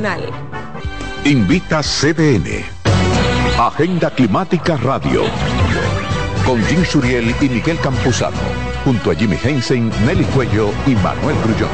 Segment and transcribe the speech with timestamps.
[1.25, 2.65] Invita CDN.
[3.59, 5.25] Agenda Climática Radio.
[6.43, 8.37] Con Jim Suriel y Miguel Campuzano.
[8.83, 11.69] Junto a Jimmy Hensen, Nelly Cuello y Manuel Grullón.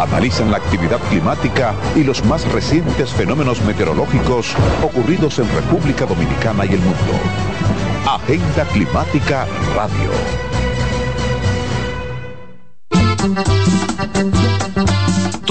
[0.00, 6.70] Analizan la actividad climática y los más recientes fenómenos meteorológicos ocurridos en República Dominicana y
[6.70, 7.12] el mundo.
[8.04, 10.10] Agenda Climática Radio.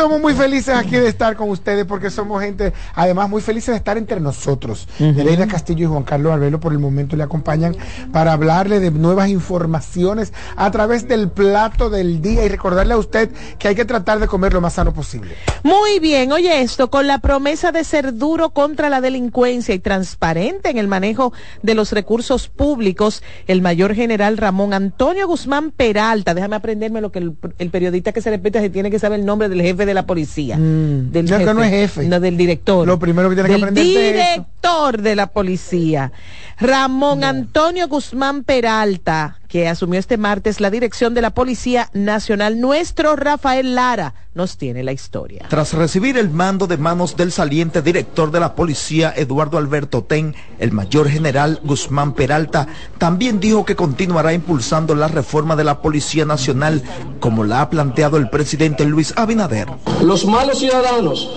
[0.00, 3.76] Estamos muy felices aquí de estar con ustedes porque somos gente, además muy felices de
[3.76, 4.88] estar entre nosotros.
[4.98, 5.12] Uh
[5.46, 7.76] Castillo y Juan Carlos Arbelo por el momento le acompañan
[8.10, 13.30] para hablarle de nuevas informaciones a través del plato del día y recordarle a usted
[13.58, 15.34] que hay que tratar de comer lo más sano posible.
[15.64, 20.70] Muy bien, oye esto, con la promesa de ser duro contra la delincuencia y transparente
[20.70, 26.56] en el manejo de los recursos públicos, el mayor general Ramón Antonio Guzmán Peralta, déjame
[26.56, 29.50] aprenderme lo que el, el periodista que se respeta se tiene que saber el nombre
[29.50, 30.56] del jefe de la policía.
[30.56, 31.10] Mm.
[31.10, 32.08] Del jefe, no es jefe.
[32.08, 32.86] No, del director.
[32.86, 36.12] Lo primero que tiene que aprender director de la policía.
[36.58, 42.60] Ramón Antonio Guzmán Peralta, que asumió este martes la dirección de la Policía Nacional.
[42.60, 45.46] Nuestro Rafael Lara nos tiene la historia.
[45.50, 50.36] Tras recibir el mando de manos del saliente director de la Policía, Eduardo Alberto Ten,
[50.60, 52.68] el mayor general Guzmán Peralta
[52.98, 56.82] también dijo que continuará impulsando la reforma de la Policía Nacional,
[57.18, 59.66] como la ha planteado el presidente Luis Abinader.
[60.00, 61.28] Los malos ciudadanos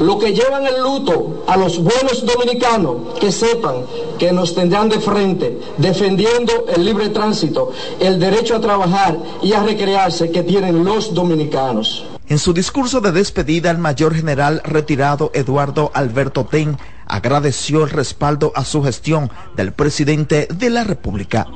[0.00, 3.84] lo que llevan el luto a los buenos dominicanos que sepan
[4.18, 9.62] que nos tendrán de frente defendiendo el libre tránsito, el derecho a trabajar y a
[9.62, 12.04] recrearse que tienen los dominicanos.
[12.28, 16.76] En su discurso de despedida, el mayor general retirado Eduardo Alberto Ten
[17.06, 21.46] agradeció el respaldo a su gestión del presidente de la República.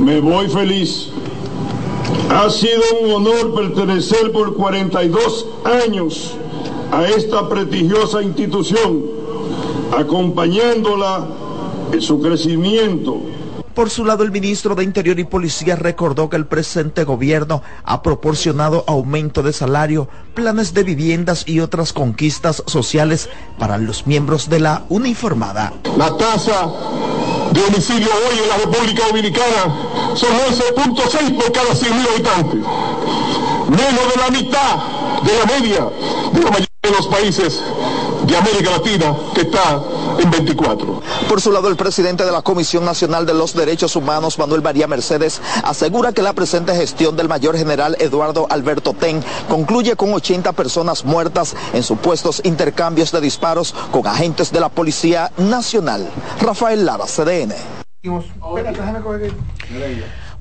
[0.00, 1.10] Me voy feliz.
[2.30, 6.37] Ha sido un honor pertenecer por 42 años
[6.92, 9.04] a esta prestigiosa institución,
[9.96, 11.26] acompañándola
[11.92, 13.20] en su crecimiento.
[13.74, 18.02] Por su lado, el ministro de Interior y Policía recordó que el presente gobierno ha
[18.02, 24.58] proporcionado aumento de salario, planes de viviendas y otras conquistas sociales para los miembros de
[24.58, 25.72] la uniformada.
[25.96, 26.72] La tasa
[27.52, 32.60] de homicidio hoy en la República Dominicana son 11.6 por cada 100.000 habitantes,
[33.70, 35.88] menos de la mitad de la media
[36.32, 37.60] de la mayoría de los países
[38.24, 39.82] de América Latina que está
[40.18, 41.02] en 24.
[41.28, 44.86] Por su lado, el presidente de la Comisión Nacional de los Derechos Humanos, Manuel María
[44.86, 50.52] Mercedes, asegura que la presente gestión del mayor general Eduardo Alberto Ten concluye con 80
[50.52, 56.08] personas muertas en supuestos intercambios de disparos con agentes de la Policía Nacional.
[56.40, 57.54] Rafael Lara, CDN.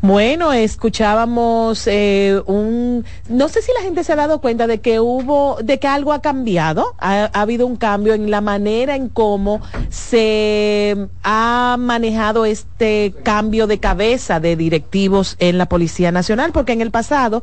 [0.01, 4.99] Bueno, escuchábamos eh, un, no sé si la gente se ha dado cuenta de que
[4.99, 9.09] hubo, de que algo ha cambiado, ha, ha, habido un cambio en la manera en
[9.09, 9.59] cómo
[9.89, 16.81] se ha manejado este cambio de cabeza de directivos en la Policía Nacional, porque en
[16.81, 17.41] el pasado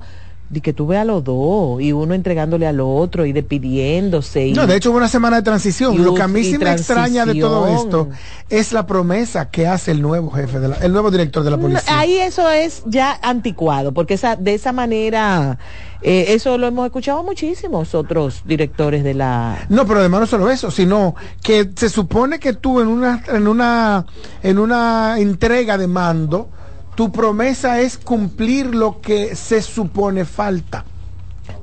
[0.54, 4.46] de que tú veas a los dos y uno entregándole al otro y despidiéndose.
[4.46, 6.02] Y, no, de hecho hubo una semana de transición.
[6.02, 8.08] Lo que a mí sí me extraña de todo esto
[8.48, 11.58] es la promesa que hace el nuevo jefe, de la, el nuevo director de la
[11.58, 11.82] policía.
[11.92, 15.58] No, ahí eso es ya anticuado, porque esa, de esa manera,
[16.02, 19.66] eh, eso lo hemos escuchado muchísimos otros directores de la...
[19.68, 23.48] No, pero además no solo eso, sino que se supone que tú en una, en
[23.48, 24.06] una,
[24.42, 26.48] en una entrega de mando,
[26.94, 30.84] tu promesa es cumplir lo que se supone falta.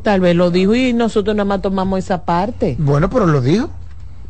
[0.03, 2.75] Tal vez lo dijo y nosotros nada más tomamos esa parte.
[2.79, 3.69] Bueno, pero lo dijo.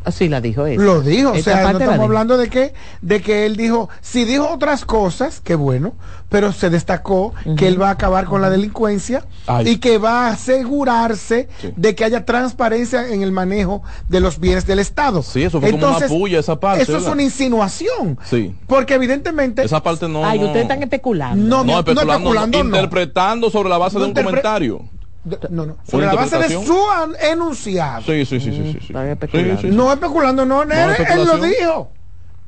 [0.03, 0.77] Así la dijo él.
[0.77, 4.49] Lo dijo, o sea, no estamos hablando de que, de que él dijo, si dijo
[4.49, 5.93] otras cosas, que bueno,
[6.27, 7.55] pero se destacó uh -huh.
[7.55, 8.41] que él va a acabar con uh -huh.
[8.41, 9.69] la delincuencia Ay.
[9.69, 11.73] y que va a asegurarse sí.
[11.75, 15.21] de que haya transparencia en el manejo de los bienes del Estado.
[15.21, 16.83] Sí, eso fue Entonces, como una puya esa parte.
[16.83, 17.07] Eso ¿verdad?
[17.07, 18.17] es una insinuación.
[18.27, 18.55] Sí.
[18.65, 19.63] Porque evidentemente.
[19.63, 20.25] Esa parte no.
[20.25, 21.43] Ay, ustedes están especulando.
[21.43, 24.81] No, no, no, especulando, no especulando, no, interpretando sobre la base de un comentario.
[25.23, 26.79] No, no, sobre la base de su
[27.21, 28.01] enunciado.
[28.01, 28.87] Sí, sí, sí, sí, sí, sí.
[28.87, 31.91] sí, sí no especulando, no, no él, él lo dijo.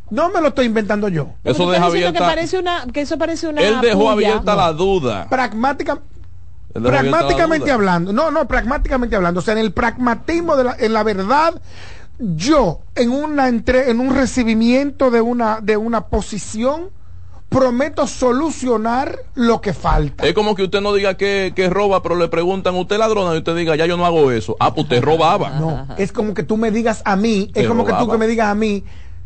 [0.09, 1.29] No me lo estoy inventando yo.
[1.43, 2.19] Eso deja abierta.
[2.19, 3.61] Que, parece una, que eso parece una.
[3.61, 4.11] Él dejó puya.
[4.11, 5.27] abierta la duda.
[5.29, 5.99] Pragmática,
[6.73, 8.13] pragmáticamente hablando.
[8.13, 9.39] No, no, pragmáticamente hablando.
[9.39, 11.59] O sea, en el pragmatismo de la, en la verdad,
[12.19, 16.89] yo en una entre, en un recibimiento de una de una posición
[17.53, 20.25] prometo solucionar lo que falta.
[20.25, 23.35] Es como que usted no diga que, que roba, pero le preguntan, ¿usted ladrona?
[23.35, 24.55] Y usted diga, ya yo no hago eso.
[24.59, 25.51] Ah, pues usted robaba.
[25.51, 27.99] No, es como que tú me digas a mí, es como robaba.
[27.99, 28.83] que tú que me digas a mí,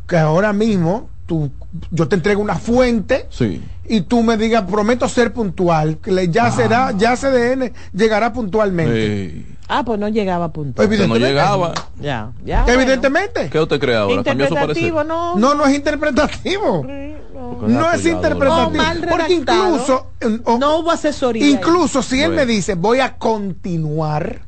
[0.07, 1.51] que ahora mismo tú,
[1.91, 3.61] yo te entrego una fuente sí.
[3.87, 6.51] y tú me digas, prometo ser puntual, que ya ah.
[6.51, 9.29] será, ya CDN llegará puntualmente.
[9.29, 9.56] Sí.
[9.67, 10.85] Ah, pues no llegaba puntual.
[10.87, 11.19] Evidentemente.
[11.19, 11.73] No llegaba.
[11.99, 12.65] Ya, ya.
[12.67, 13.41] Evidentemente.
[13.41, 13.51] Bueno.
[13.51, 14.15] ¿Qué usted cree ahora?
[14.15, 15.35] Interpretativo, no.
[15.35, 16.85] No, no es interpretativo.
[16.85, 18.83] No, no es interpretativo.
[18.83, 20.07] No, porque incluso.
[20.45, 21.47] O, no hubo asesoría.
[21.47, 24.46] Incluso si él me dice, voy a continuar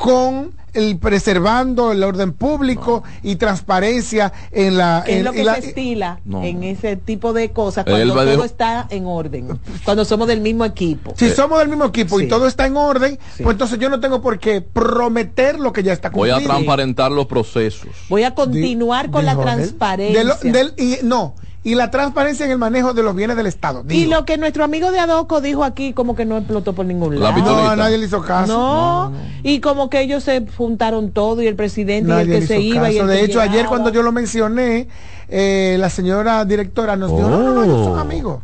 [0.00, 3.30] con el preservando el orden público no.
[3.30, 6.42] y transparencia en la ¿Qué en, es lo que en la, se estila no.
[6.42, 11.12] en ese tipo de cosas cuando todo está en orden cuando somos del mismo equipo
[11.18, 12.24] si eh, somos del mismo equipo sí.
[12.24, 13.42] y todo está en orden sí.
[13.42, 16.48] pues entonces yo no tengo por qué prometer lo que ya está cumplido voy a
[16.48, 21.34] transparentar los procesos voy a continuar de, con la transparencia de lo, del, y, no
[21.62, 23.82] y la transparencia en el manejo de los bienes del Estado.
[23.82, 24.00] Digo.
[24.00, 27.20] Y lo que nuestro amigo de Adoco dijo aquí, como que no explotó por ningún
[27.20, 27.36] lado.
[27.36, 28.52] No, nadie le hizo caso.
[28.52, 32.36] No, no, no, y como que ellos se juntaron todo y el presidente nadie y
[32.36, 32.82] el que se iba.
[32.82, 32.92] Caso.
[32.92, 33.52] Y el de que hecho, llegaba.
[33.52, 34.88] ayer cuando yo lo mencioné,
[35.28, 37.30] eh, la señora directora nos dijo, oh.
[37.30, 38.42] no, no, no, ellos son amigos.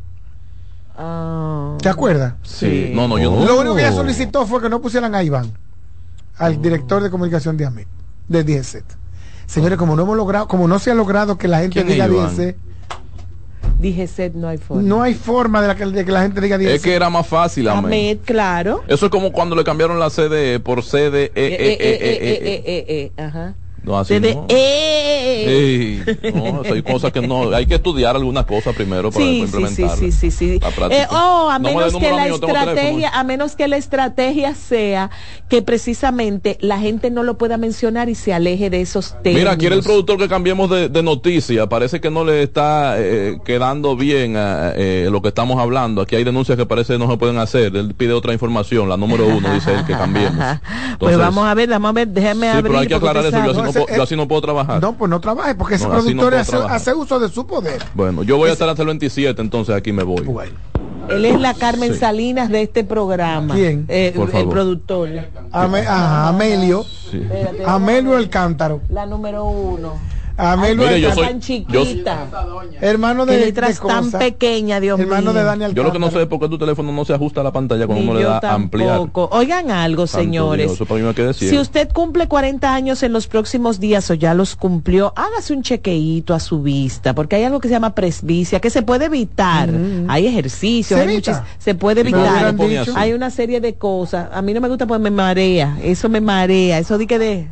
[0.98, 1.78] Oh.
[1.80, 2.34] ¿Te acuerdas?
[2.42, 2.92] Sí.
[2.94, 3.46] No, no, yo no.
[3.46, 5.52] Lo único que ella solicitó fue que no pusieran a Iván,
[6.36, 6.60] al oh.
[6.60, 7.88] director de comunicación de AMIT,
[8.28, 8.84] de 10
[9.46, 12.56] Señores, como no hemos logrado, como no se ha logrado que la gente diga 10
[13.78, 14.82] Dije set, no hay forma.
[14.82, 17.26] No hay forma de, la que, de que la gente diga Es que era más
[17.26, 17.84] fácil, Ahmed.
[17.84, 18.82] Ahmed, claro.
[18.88, 21.25] Eso es como cuando le cambiaron la CDE por CDE.
[21.25, 23.55] Eh, eh, eh, Ajá.
[23.87, 24.47] No, así no.
[24.49, 26.03] Eh.
[26.35, 29.47] No, hay cosas que no, hay que estudiar algunas cosas primero para sí.
[29.47, 30.61] Sí, sí, sí, sí.
[30.90, 35.11] Eh, oh, a no menos que la mío, estrategia, a menos que la estrategia sea
[35.49, 39.38] que precisamente la gente no lo pueda mencionar y se aleje de esos temas.
[39.38, 41.69] Mira, quiere el productor que cambiemos de, de noticia.
[41.69, 46.02] Parece que no le está eh, quedando bien lo que estamos hablando.
[46.02, 47.76] Aquí hay denuncias que parece que no se pueden hacer.
[47.76, 50.35] Él pide otra información, la número uno, dice él que cambiemos.
[50.37, 52.64] Entonces, pues vamos a ver, vamos a ver, déjeme sí, abrir.
[52.64, 53.37] Pero hay que aclarar eso.
[53.45, 54.80] Yo así, no puedo, yo así no puedo trabajar.
[54.80, 57.83] No, pues no trabaje, porque ese no, productor no hace, hace, uso de su poder.
[57.95, 60.23] Bueno, yo voy a estar hasta el 27, entonces aquí me voy.
[60.25, 60.54] Bueno.
[61.09, 62.00] Él es la Carmen sí.
[62.00, 63.54] Salinas de este programa.
[63.54, 63.87] ¿Quién?
[63.88, 65.09] Eh, el productor.
[65.52, 66.85] Ame, ajá, Amelio.
[66.85, 67.18] Sí.
[67.18, 68.80] Espérate, Amelio el Cántaro.
[68.88, 69.95] La número uno.
[70.37, 71.73] Amelio Mire, yo soy, tan chiquita.
[71.73, 75.40] Yo, hermano de, letras de tan pequeña, Dios hermano mío.
[75.40, 77.40] de Daniel Yo lo que no sé es por qué tu teléfono no se ajusta
[77.40, 79.09] a la pantalla cuando Ni uno le da ampliar.
[79.12, 80.66] Oigan algo, señores.
[80.66, 84.11] Dios, eso para mí me queda si usted cumple 40 años en los próximos días
[84.11, 87.75] o ya los cumplió, hágase un chequeíto a su vista, porque hay algo que se
[87.75, 89.71] llama presbicia que se puede evitar.
[89.71, 90.11] Mm.
[90.11, 92.55] Hay ejercicios, ¿Se, hay muchas, se puede evitar.
[92.95, 94.28] Hay una serie de cosas.
[94.33, 95.78] A mí no me gusta porque me marea.
[95.83, 96.78] Eso me marea.
[96.78, 97.49] Eso di que de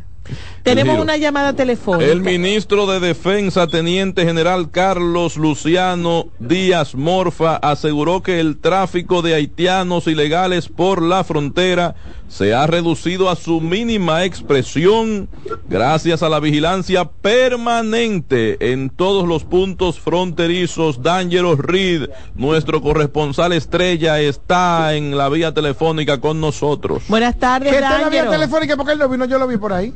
[0.65, 2.11] Tenemos una llamada telefónica.
[2.11, 9.35] El ministro de Defensa, Teniente General Carlos Luciano Díaz Morfa, aseguró que el tráfico de
[9.35, 11.95] haitianos ilegales por la frontera
[12.29, 15.29] se ha reducido a su mínima expresión
[15.69, 21.03] gracias a la vigilancia permanente en todos los puntos fronterizos.
[21.03, 27.03] Dangeros Reed, nuestro corresponsal estrella, está en la vía telefónica con nosotros.
[27.09, 28.77] Buenas tardes, ¿Qué está en la vía telefónica?
[28.79, 29.93] Porque él no vino, yo lo vi por ahí.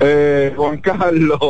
[0.00, 1.40] Eh, Juan Carlos,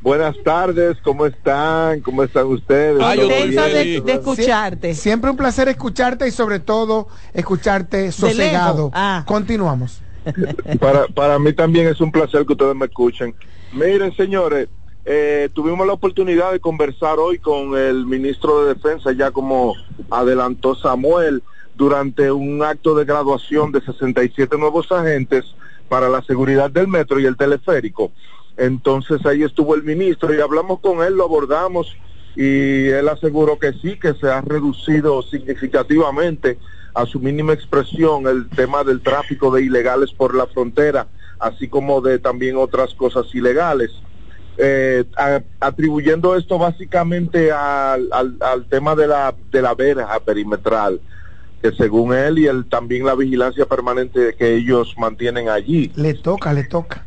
[0.00, 2.00] buenas tardes, ¿cómo están?
[2.00, 2.98] ¿Cómo están ustedes?
[2.98, 4.90] Contenta de, de escucharte.
[4.90, 8.90] Sie- siempre un placer escucharte y sobre todo escucharte sosegado.
[8.92, 9.24] Ah.
[9.26, 10.00] Continuamos.
[10.80, 13.34] Para, para mí también es un placer que ustedes me escuchen.
[13.74, 14.68] Miren, señores,
[15.04, 19.74] eh, tuvimos la oportunidad de conversar hoy con el ministro de Defensa, ya como
[20.10, 21.42] adelantó Samuel,
[21.74, 25.44] durante un acto de graduación de 67 nuevos agentes
[25.94, 28.10] para la seguridad del metro y el teleférico.
[28.56, 31.86] Entonces ahí estuvo el ministro y hablamos con él, lo abordamos
[32.34, 36.58] y él aseguró que sí, que se ha reducido significativamente
[36.94, 41.06] a su mínima expresión el tema del tráfico de ilegales por la frontera,
[41.38, 43.92] así como de también otras cosas ilegales.
[44.58, 45.04] Eh,
[45.60, 51.00] atribuyendo esto básicamente al tema de la, de la verja perimetral,
[51.64, 55.90] que según él y el, también la vigilancia permanente que ellos mantienen allí.
[55.96, 57.06] Le toca, le toca.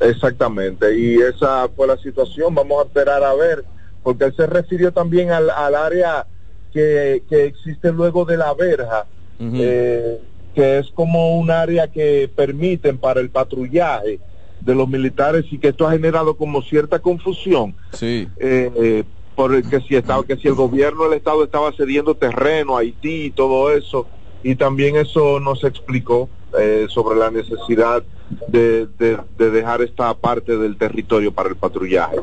[0.00, 2.54] Exactamente, y esa fue la situación.
[2.54, 3.64] Vamos a esperar a ver,
[4.02, 6.26] porque él se refirió también al, al área
[6.74, 9.06] que, que existe luego de la verja,
[9.40, 10.20] eh,
[10.54, 14.20] que es como un área que permiten para el patrullaje
[14.60, 17.74] de los militares y que esto ha generado como cierta confusión.
[17.94, 18.28] Sí.
[18.38, 19.04] Eh, eh,
[19.36, 23.26] por que si estaba, que si el gobierno del estado estaba cediendo terreno a Haití
[23.26, 24.08] y todo eso,
[24.42, 26.28] y también eso nos explicó
[26.58, 28.02] eh, sobre la necesidad
[28.48, 32.16] de, de- de dejar esta parte del territorio para el patrullaje.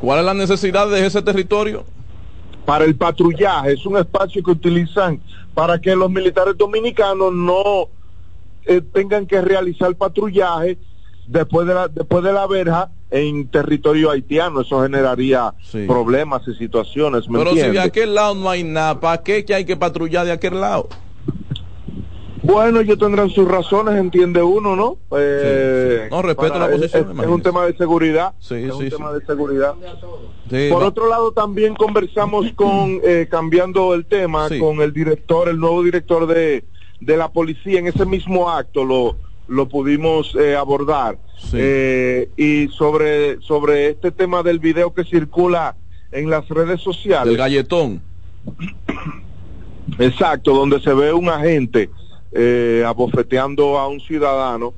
[0.00, 1.84] ¿Cuál es la necesidad de ese territorio?
[2.66, 5.20] Para el patrullaje, es un espacio que utilizan
[5.54, 7.88] para que los militares dominicanos no
[8.66, 10.78] eh, tengan que realizar patrullaje
[11.26, 14.60] después de la después de la verja en territorio haitiano.
[14.62, 15.54] Eso generaría
[15.86, 19.54] problemas y situaciones, ¿me Pero si de aquel lado no hay nada, ¿para qué que
[19.54, 20.88] hay que patrullar de aquel lado?
[22.42, 24.98] Bueno, ellos tendrán sus razones, entiende uno, ¿no?
[25.16, 28.34] Eh, No, respeto para- la posición, Es, es un tema de seguridad.
[28.38, 29.74] Sí, es un sí, tema de seguridad.
[30.50, 34.58] Sí, Por va- otro lado, también conversamos con, eh, cambiando el tema, Sí.
[34.58, 36.64] con el director, el nuevo director de,
[37.00, 37.78] de la policía.
[37.78, 39.16] En ese mismo acto lo,
[39.48, 41.18] lo pudimos eh, abordar.
[41.52, 45.76] Eh, y sobre, sobre este tema del video que circula
[46.10, 47.30] en las redes sociales.
[47.30, 48.00] El galletón.
[49.98, 51.90] Exacto, donde se ve un agente
[52.32, 54.72] eh, abofeteando a un ciudadano.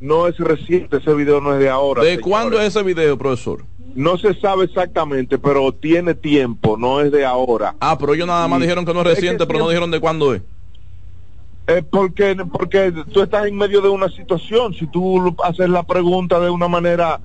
[0.00, 2.02] No es reciente, ese video no es de ahora.
[2.02, 2.26] ¿De señores.
[2.26, 3.64] cuándo es ese video, profesor?
[3.94, 7.74] No se sabe exactamente, pero tiene tiempo, no es de ahora.
[7.80, 9.90] Ah, pero ellos nada más dijeron que no es Es que reciente, pero no dijeron
[9.90, 10.42] de cuándo es.
[11.70, 16.40] Eh, porque, porque tú estás en medio de una situación, si tú haces la pregunta
[16.40, 17.20] de una manera,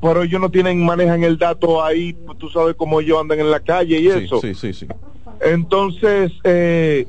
[0.00, 3.50] pero ellos no tienen, manejan el dato ahí, pues tú sabes cómo ellos andan en
[3.50, 4.40] la calle y eso.
[4.40, 4.86] Sí, sí, sí.
[5.42, 7.08] Entonces, eh,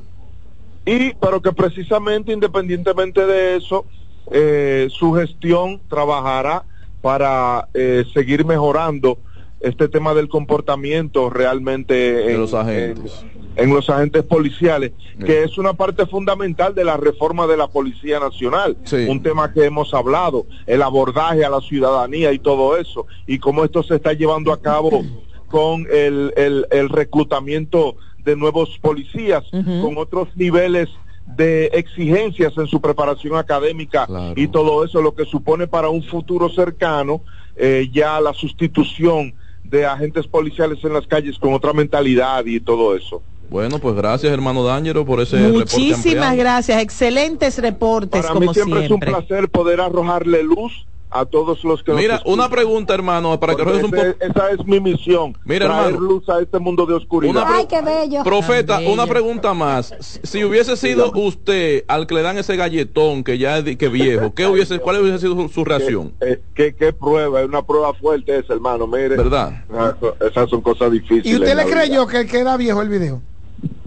[0.84, 3.86] y pero que precisamente independientemente de eso,
[4.30, 6.66] eh, su gestión trabajará
[7.00, 9.18] para eh, seguir mejorando
[9.62, 13.24] este tema del comportamiento realmente en los agentes.
[13.56, 14.92] en, en los agentes policiales,
[15.24, 18.76] que es una parte fundamental de la reforma de la Policía Nacional,
[19.08, 23.64] un tema que hemos hablado, el abordaje a la ciudadanía y todo eso, y cómo
[23.64, 25.04] esto se está llevando a cabo
[25.48, 30.88] con el, el, el reclutamiento de nuevos policías, con otros niveles
[31.36, 36.48] de exigencias en su preparación académica y todo eso, lo que supone para un futuro
[36.48, 37.20] cercano
[37.56, 39.34] eh, ya la sustitución
[39.72, 43.22] de agentes policiales en las calles con otra mentalidad y todo eso.
[43.48, 46.36] Bueno, pues gracias, hermano Dángero, por ese reporte Muchísimas ampliado.
[46.36, 49.08] gracias, excelentes reportes Para como mí siempre, siempre.
[49.10, 53.54] es un placer poder arrojarle luz a todos los que Mira, una pregunta, hermano, para
[53.54, 54.24] que rojes un ese- poco.
[54.24, 56.00] esa es mi misión, Mira, traer hermano.
[56.06, 57.44] luz a este mundo de oscuridad.
[57.46, 58.24] Ay, qué bello.
[58.24, 59.94] Profeta, una pregunta más.
[60.22, 64.46] Si hubiese sido usted al que le dan ese galletón que ya que viejo, ¿qué
[64.46, 66.12] hubiese, ¿cuál hubiese sido su, su reacción?
[66.20, 67.40] Eh, ¿Qué, qué prueba?
[67.42, 69.10] Es una prueba fuerte esa, hermano, mire.
[69.16, 69.64] ¿Verdad?
[69.72, 69.94] Ah,
[70.26, 71.26] Esas son cosas difíciles.
[71.26, 71.74] ¿Y usted le vida.
[71.76, 73.20] creyó que, que era viejo el video?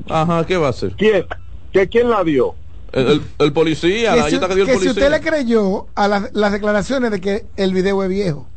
[0.10, 0.94] Ajá, ¿qué va a hacer?
[0.96, 1.26] ¿Quién?
[1.74, 2.54] ¿Que quién la dio?
[2.92, 4.92] El, el- el policía, Que, la si, que dio el que si policía.
[4.92, 8.48] usted le creyó a las, las declaraciones de que el video es viejo.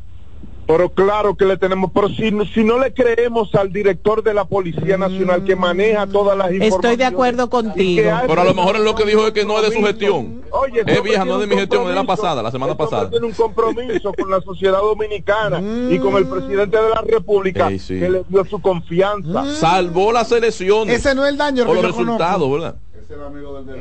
[0.66, 4.44] Pero claro que le tenemos, pero si, si no le creemos al director de la
[4.44, 6.74] Policía Nacional que maneja todas las informaciones.
[6.74, 8.10] Estoy de acuerdo contigo.
[8.26, 10.42] Pero a lo mejor es lo que dijo es que no es de su gestión.
[10.50, 13.08] Oye, es vieja, no es de mi gestión, es de la pasada, la semana pasada.
[13.08, 15.58] Tiene un compromiso con la sociedad dominicana
[15.90, 17.98] y con el presidente de la República Ey, sí.
[17.98, 19.46] que le dio su confianza.
[19.54, 20.98] Salvó las elecciones.
[20.98, 22.74] Ese no es el daño por que los resultados, ¿verdad?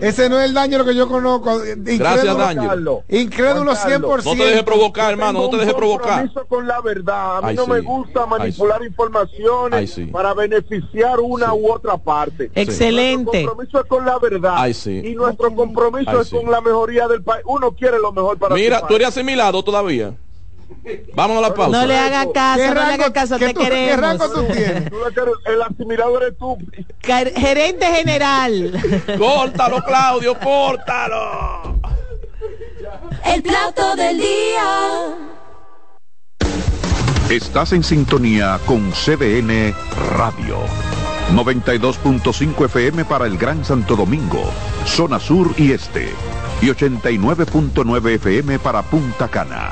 [0.01, 1.59] Ese no es el daño lo que yo conozco.
[1.65, 3.03] Incrédulo- Gracias, Daño.
[3.09, 4.23] Incrédulo 100%.
[4.23, 6.19] No te dejes provocar, hermano, no te dejes provocar.
[6.21, 7.37] compromiso con la verdad.
[7.37, 7.71] A mí Ay, no sí.
[7.71, 10.05] me gusta manipular informaciones Ay, sí.
[10.05, 12.49] para beneficiar una u otra parte.
[12.55, 13.43] Excelente.
[13.43, 14.53] Nuestro compromiso es con la verdad.
[14.57, 15.01] Ay, sí.
[15.03, 16.35] Y nuestro compromiso Ay, es sí.
[16.35, 17.43] con la mejoría del país.
[17.47, 20.13] Uno quiere lo mejor para Mira, tú eres asimilado todavía.
[21.15, 21.79] Vámonos a la pausa.
[21.79, 23.99] No le haga caso, ¿Qué no le haga rango- caso, te tú- qué queremos.
[24.01, 24.83] rango tú tienes?
[24.91, 26.57] Le El asimilado eres tú.
[27.03, 28.81] Ger- Gerente general.
[29.17, 31.79] Córtalo, Claudio, córtalo.
[33.25, 35.15] El plato del día.
[37.29, 39.73] Estás en sintonía con CDN
[40.15, 40.59] Radio.
[41.33, 44.49] 92.5 FM para el Gran Santo Domingo,
[44.85, 46.09] zona sur y este.
[46.61, 49.71] Y 89.9 FM para Punta Cana.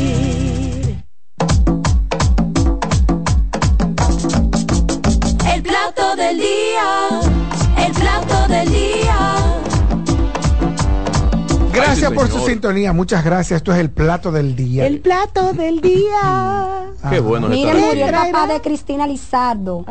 [6.71, 7.85] Día.
[7.85, 9.17] El plato del día.
[11.73, 13.57] Gracias Ay, sí, por su sintonía, muchas gracias.
[13.57, 14.85] Esto es el plato del día.
[14.85, 16.91] El plato del día.
[17.09, 19.85] Qué bueno estar murió el papá de Cristina Lizardo.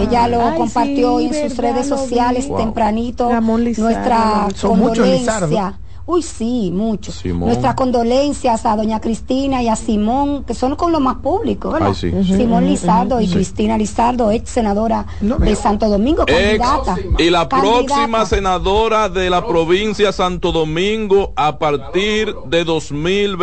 [0.00, 2.48] Ella lo Ay, compartió sí, en sus verdad, redes sociales.
[2.48, 2.58] Wow.
[2.58, 3.30] tempranito.
[3.30, 3.90] Ramón Lizardo.
[3.90, 5.74] Nuestra Son muchos Lizardo.
[6.06, 7.12] Uy, sí, mucho.
[7.12, 7.48] Simón.
[7.48, 11.88] Nuestras condolencias a doña Cristina y a Simón, que son con lo más público, ¿verdad?
[11.88, 12.24] Ay, sí.
[12.36, 13.32] Simón Lizardo y Sí.
[13.34, 15.56] Cristina Lizardo, ex senadora No de.
[15.56, 16.96] Santo Domingo, Ex candidata.
[17.18, 17.86] y la Candidata.
[17.86, 23.34] próxima senadora de la provincia Santo Domingo a partir de Es que no está de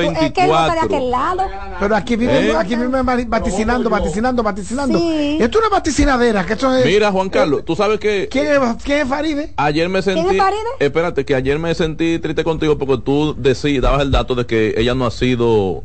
[0.81, 0.81] 2024.
[0.83, 1.43] aquel lado.
[1.79, 2.55] Pero aquí vive, ¿Eh?
[2.55, 4.99] aquí vive vaticinando, vaticinando, vaticinando.
[4.99, 5.37] Sí.
[5.41, 6.85] Esto es una vaticinadera, que esto es.
[6.85, 9.53] Mira, Juan Carlos, tú sabes que ¿Quién es, quién es Faride?
[9.57, 10.35] ayer me ¿Quién sentí.
[10.35, 10.59] es Faride?
[10.79, 14.73] Espérate, que ayer me sentí triste contigo porque tú decías, dabas el dato de que
[14.77, 15.83] ella no ha sido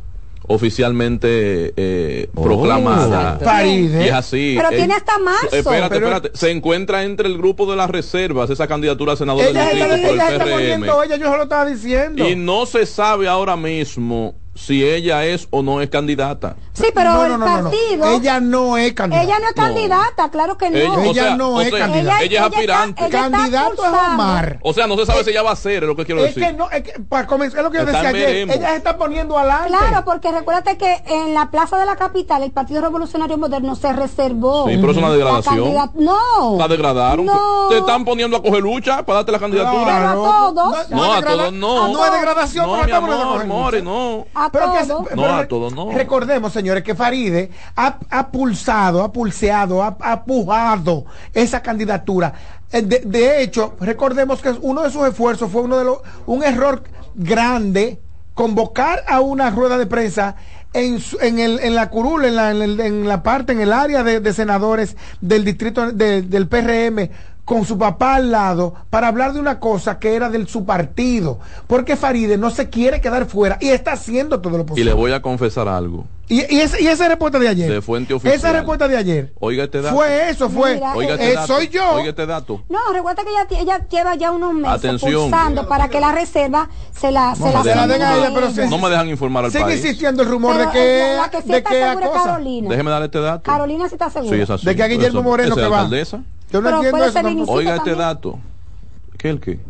[0.49, 3.39] oficialmente eh, proclamada.
[3.43, 4.05] Faride.
[4.05, 4.55] Y es así.
[4.57, 5.49] Pero Eh, tiene hasta marzo.
[5.53, 6.39] Espérate, Pero- espérate.
[6.39, 9.87] Se encuentra entre el grupo de las reservas, esa candidatura a senador del Ella, distrito
[9.87, 10.85] ella, por el ella está PRM.
[11.05, 12.29] ella, yo se lo estaba diciendo.
[12.29, 16.57] Y no se sabe ahora mismo si ella es o no es candidata.
[16.73, 17.71] Sí, pero No, el no, no, no, no.
[17.71, 18.07] partido.
[18.11, 19.25] Ella no es candidata.
[19.25, 20.77] Ella no es candidata, claro que no.
[20.79, 22.23] Ella, o Ella sea, no o es sea, candidata.
[22.23, 23.07] ella es aspirante.
[23.07, 23.91] ella está Candidato es.
[24.13, 24.59] Omar.
[24.63, 26.35] O sea, no se sabe si ella va a ser, es lo que quiero Es
[26.35, 26.51] decir.
[26.51, 28.13] que no, es que, para comenzar, es lo que yo decía ayer.
[28.27, 28.57] veremos.
[28.57, 29.69] Ella se está poniendo adelante.
[29.69, 33.93] Claro, porque recuérdate que en la plaza de la capital el Partido Revolucionario Moderno se
[33.93, 34.69] reservó.
[34.69, 35.75] Sí, pero es una degradación.
[35.95, 36.57] No.
[36.59, 37.27] La degradaron.
[37.27, 37.69] No.
[37.69, 39.85] Te están poniendo a coger lucha para darte la candidatura.
[39.97, 40.13] Pero a
[40.53, 40.91] todos.
[40.91, 41.89] No, a todos no.
[41.93, 44.27] No es degradación, No, pero estamos amor, no.
[44.47, 45.93] A que- pero No, a re- todo no.
[45.93, 52.33] Recordemos, señores, que Faride ha, ha pulsado, ha pulseado, ha, ha pujado esa candidatura.
[52.73, 56.43] Eh, De, de hecho, recordemos que uno de sus esfuerzos fue uno de los, un
[56.43, 56.83] error
[57.15, 58.01] grande
[58.35, 60.37] convocar a una rueda de prensa
[60.73, 63.61] en, su- en, el, en la curul, en la, en, el- en la parte, en
[63.61, 67.11] el área de, de senadores del distrito de- del PRM,
[67.47, 71.39] con su papá al lado, para hablar de una cosa que era de su partido.
[71.69, 74.91] Porque Faride no se quiere quedar fuera y está haciendo todo lo Y posible.
[74.91, 76.05] le voy a confesar algo.
[76.29, 77.71] Y, y, esa, y esa respuesta de ayer.
[77.71, 78.35] De fuente oficial.
[78.37, 79.33] Esa respuesta de ayer.
[79.39, 79.95] Oiga este dato.
[79.95, 80.75] Fue eso, fue.
[80.75, 81.47] Mira, Oiga eh, este eh, dato.
[81.47, 81.89] soy yo.
[81.93, 82.63] Oiga este dato.
[82.69, 85.31] No, recuerda que ella, ella lleva ya unos meses Atención.
[85.31, 88.31] pulsando para que la reserva se la, se No la me dejan- asignen a ella,
[88.35, 89.85] pero se- No me dejan informar al Sigue país.
[89.85, 92.25] existiendo el rumor Pero, de que, la que sí de está que segura es cosa.
[92.25, 92.69] Carolina.
[92.71, 93.43] Déjeme darle este dato.
[93.45, 94.37] Carolina sí está segura.
[94.37, 94.67] Sí, es así.
[94.67, 95.77] De que a Guillermo Eso- Moreno esa que la va.
[95.79, 96.21] alcaldesa.
[96.53, 97.53] Yo no Pero entiendo puede eso ser tampoco.
[97.53, 97.99] Oiga este también.
[97.99, 98.39] dato.
[99.19, 99.61] ¿Qué el qué?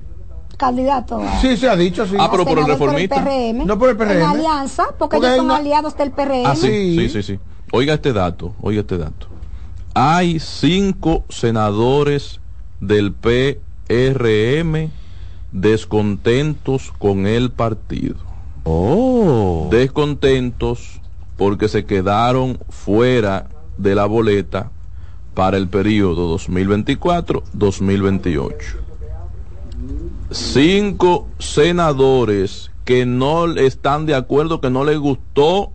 [0.57, 1.23] Candidato.
[1.41, 2.17] Sí, se ha dicho, sí.
[2.19, 3.23] Ah, pero por el reformista.
[3.23, 4.11] PRM, No por el PRM.
[4.13, 6.47] En alianza, porque, Porque ellos son aliados del PRM.
[6.47, 7.39] Ah, sí, sí, sí, sí.
[7.73, 9.27] Oiga este dato, oiga este dato.
[9.95, 12.41] Hay cinco senadores
[12.81, 14.91] del PRM
[15.53, 18.17] descontentos con el partido.
[18.65, 19.69] Oh.
[19.71, 21.01] Descontentos
[21.37, 24.71] porque se quedaron fuera de la boleta
[25.37, 28.55] para el periodo 2024-2028.
[30.31, 35.73] Cinco senadores que no están de acuerdo, que no les gustó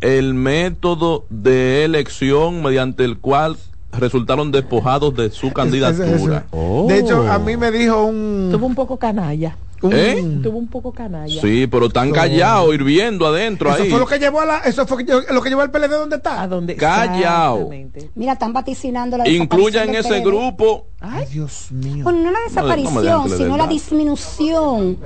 [0.00, 3.56] el método de elección mediante el cual
[3.92, 6.46] resultaron despojados de su candidatura.
[6.88, 8.48] De hecho, a mí me dijo un.
[8.50, 9.56] Tuvo un poco canalla.
[9.90, 10.38] ¿Eh?
[10.42, 11.40] Tuvo un poco canalla.
[11.40, 13.90] Sí, pero están callados, hirviendo adentro Eso ahí.
[13.90, 16.42] fue lo que llevó a la, eso fue lo que llevó al PLD donde está.
[16.42, 16.76] ¿A dónde?
[16.76, 17.70] Callao.
[18.14, 20.86] Mira, están vaticinando la Incluya en ese grupo.
[21.00, 22.04] Ay, Dios mío.
[22.04, 24.98] Bueno, no la No, no desaparición, sino la disminución,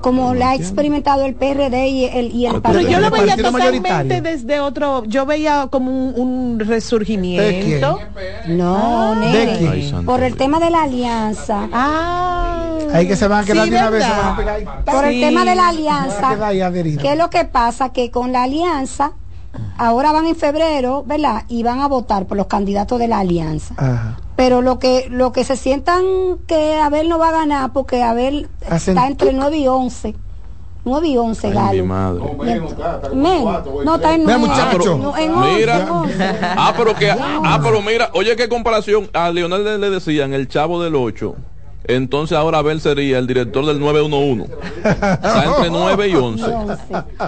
[0.00, 4.20] como la ha experimentado el PRD y el, y el Pero yo lo veía totalmente
[4.20, 8.00] desde otro, yo veía como un, un resurgimiento.
[8.48, 9.68] No, ¿De quién?
[9.70, 11.68] Ay, santo por el tema de la alianza.
[11.72, 14.04] Ah, Ahí que se van a quedar Sí, de una vez.
[14.84, 16.50] Por el tema de la alianza.
[17.00, 17.90] ¿qué es lo que pasa?
[17.92, 19.12] Que con la alianza,
[19.78, 21.44] ahora van en febrero, ¿verdad?
[21.48, 23.74] Y van a votar por los candidatos de la alianza.
[23.76, 24.18] Ajá.
[24.36, 26.02] Pero lo que lo que se sientan
[26.48, 30.14] que Abel no va a ganar porque Abel Hacen está entre 9 y 11.
[30.86, 31.86] 9 y 11, Ay, mi Galo.
[31.86, 32.20] madre.
[33.14, 33.44] Men,
[33.84, 34.38] no está en Mira, 9.
[34.38, 34.98] muchacho.
[34.98, 36.14] No, en 11, Mira, en 11.
[36.58, 39.08] ah, pero que, ah, pero mira, oye qué comparación.
[39.14, 41.36] A Leonel le, le decían el chavo del 8.
[41.86, 44.50] Entonces ahora Abel sería el director del 911.
[44.84, 46.44] Está entre 9 y 11.
[46.44, 46.82] 11.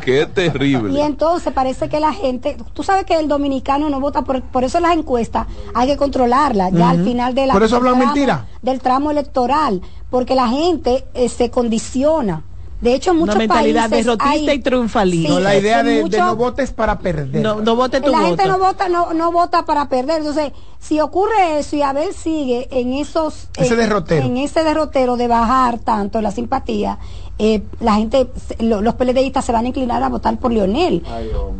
[0.05, 1.03] Qué Y terrible.
[1.05, 4.81] entonces parece que la gente, tú sabes que el dominicano no vota por, por eso
[4.81, 8.14] las encuestas hay que controlarlas ya al final de la Por eso del hablan tramo-
[8.14, 8.47] mentira.
[8.62, 12.42] del tramo electoral, porque la gente eh, se condiciona.
[12.81, 15.29] De hecho, en Una muchos mentalidad países derrotista hay- y triunfalista.
[15.33, 17.43] No, la idea de, de muchos- no votes para perder.
[17.43, 18.29] no, no vote tu la voto.
[18.29, 22.69] gente no vota no, no vota para perder entonces si ocurre eso y Abel sigue
[22.71, 24.27] en esos Ese en- derrotero.
[24.27, 26.99] en ese derrotero de bajar tanto la simpatía
[27.39, 28.29] eh, la gente
[28.61, 31.03] lo- los PLDistas se van a inclinar a votar por Leonel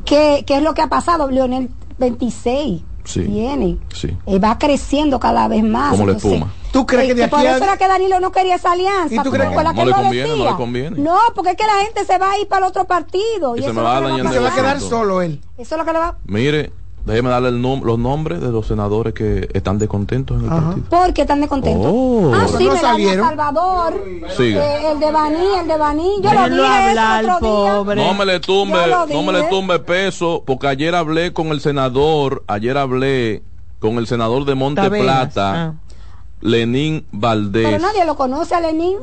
[0.05, 1.31] ¿Qué, qué es lo que ha pasado?
[1.31, 3.23] Leonel 26 Sí.
[3.23, 4.17] tiene Sí.
[4.27, 6.53] Eh, va creciendo cada vez más Como la espuma.
[6.73, 8.73] ¿Tú crees eh, que de aquí por a- eso era que Danilo no quería esa
[8.73, 10.43] alianza ¿Y tú crees porque que- la No que le él lo conviene, no le
[10.43, 10.57] decía.
[10.57, 10.99] conviene.
[10.99, 13.61] No, porque es que la gente se va a ir para el otro partido Y
[13.61, 14.81] y, se eso me es va lo que le va a se va a quedar
[14.81, 15.41] solo él.
[15.57, 16.73] eso es lo que le va Mire,
[17.07, 20.87] déjeme darle el nom- los nombres de los senadores que están descontentos en el partido.
[20.91, 21.91] ¿Por qué están descontentos?
[21.91, 22.33] Oh.
[22.35, 23.27] Ah, sí, no Melania salieron.
[23.29, 24.05] Salvador.
[24.37, 24.59] Sigue.
[24.59, 26.11] eh, el de Baní, el de Baní.
[26.23, 27.73] Yo Déjenlo lo dije hablar, ese otro día.
[27.75, 28.05] pobre.
[28.05, 28.79] No me le tumbe,
[29.13, 33.43] no me le tumbe peso, porque ayer hablé con el senador, ayer hablé
[33.79, 35.75] con el senador de Monte Taveras, Plata, ah.
[36.41, 37.65] Lenín Valdés.
[37.67, 38.99] Pero nadie lo conoce a Lenín.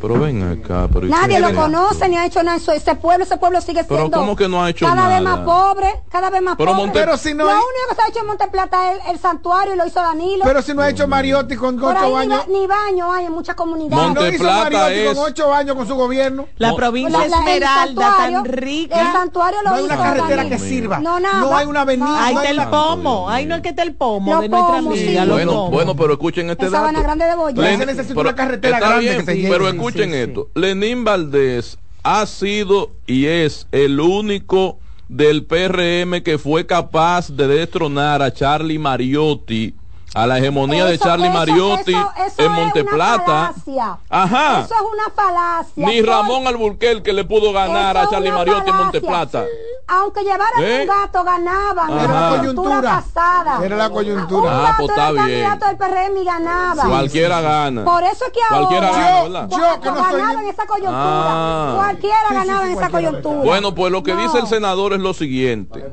[0.00, 2.08] Pero ven acá, pero ¿y Nadie lo conoce esto?
[2.08, 2.56] ni ha hecho nada.
[2.56, 4.18] Eso- Ese pueblo, ese pueblo sigue Pero siendo.
[4.18, 5.36] ¿cómo que no ha hecho cada vez nada?
[5.36, 6.82] más pobre, cada vez más Pero pobre.
[6.84, 9.10] Monte- Pero si no lo hay- único que se ha hecho en Monteplata es el,
[9.14, 10.44] el santuario y lo hizo Danilo.
[10.44, 12.38] Pero si no ha hecho Mariotti con ocho ni, años.
[12.38, 14.04] ba- ni baño hay en muchas comunidades.
[14.04, 16.46] Monte No hizo es- con ocho años con su gobierno.
[16.56, 19.00] La provincia La- la- Esmeralda, tan rica.
[19.00, 20.56] El santuario lo No hay hizo una carretera Danilo.
[20.56, 20.98] que sirva.
[21.00, 21.40] No, nada.
[21.40, 22.24] No hay una avenida.
[22.24, 23.28] Ahí está hay el pomo.
[23.28, 25.24] Ahí no es que está el pomo de nuestra amiga.
[25.26, 27.02] Bueno, bueno, pero escuchen este En Sabana.
[27.02, 27.62] Grande de Boya.
[27.62, 29.48] Len- Se necesita una carretera está grande bien, que se.
[29.48, 30.22] Pero Sí, escuchen sí, sí.
[30.22, 30.48] esto.
[30.54, 38.22] Lenín Valdés ha sido y es el único del PRM que fue capaz de destronar
[38.22, 39.74] a Charlie Mariotti,
[40.14, 43.22] a la hegemonía de Charlie eso- Mariotti eso- eso en es Monteplata.
[43.22, 43.98] una falacia.
[44.08, 44.60] Ajá.
[44.60, 45.86] Eso es una falacia.
[45.86, 48.76] Ni Ramón Alburquerque le pudo ganar a Charlie Mariotti en.
[48.76, 49.44] Monteplata.
[49.92, 50.80] aunque llevaran ¿Eh?
[50.82, 51.90] un gato, ganaban.
[51.98, 53.64] Era la coyuntura pasada.
[53.64, 54.50] Era la Un coyuntura.
[54.58, 55.26] Ah, gato pues era está el bien.
[55.50, 56.84] candidato del PRM y ganaba.
[56.84, 57.84] Cualquiera gana.
[57.84, 59.48] Por eso es que Cualquiera ahora gana, ¿verdad?
[59.50, 60.94] yo, ganaba en esa coyuntura.
[61.02, 61.72] Ah.
[61.76, 63.40] Cualquiera ganaba en esa coyuntura.
[63.44, 65.84] Bueno, pues lo que dice el senador es lo siguiente.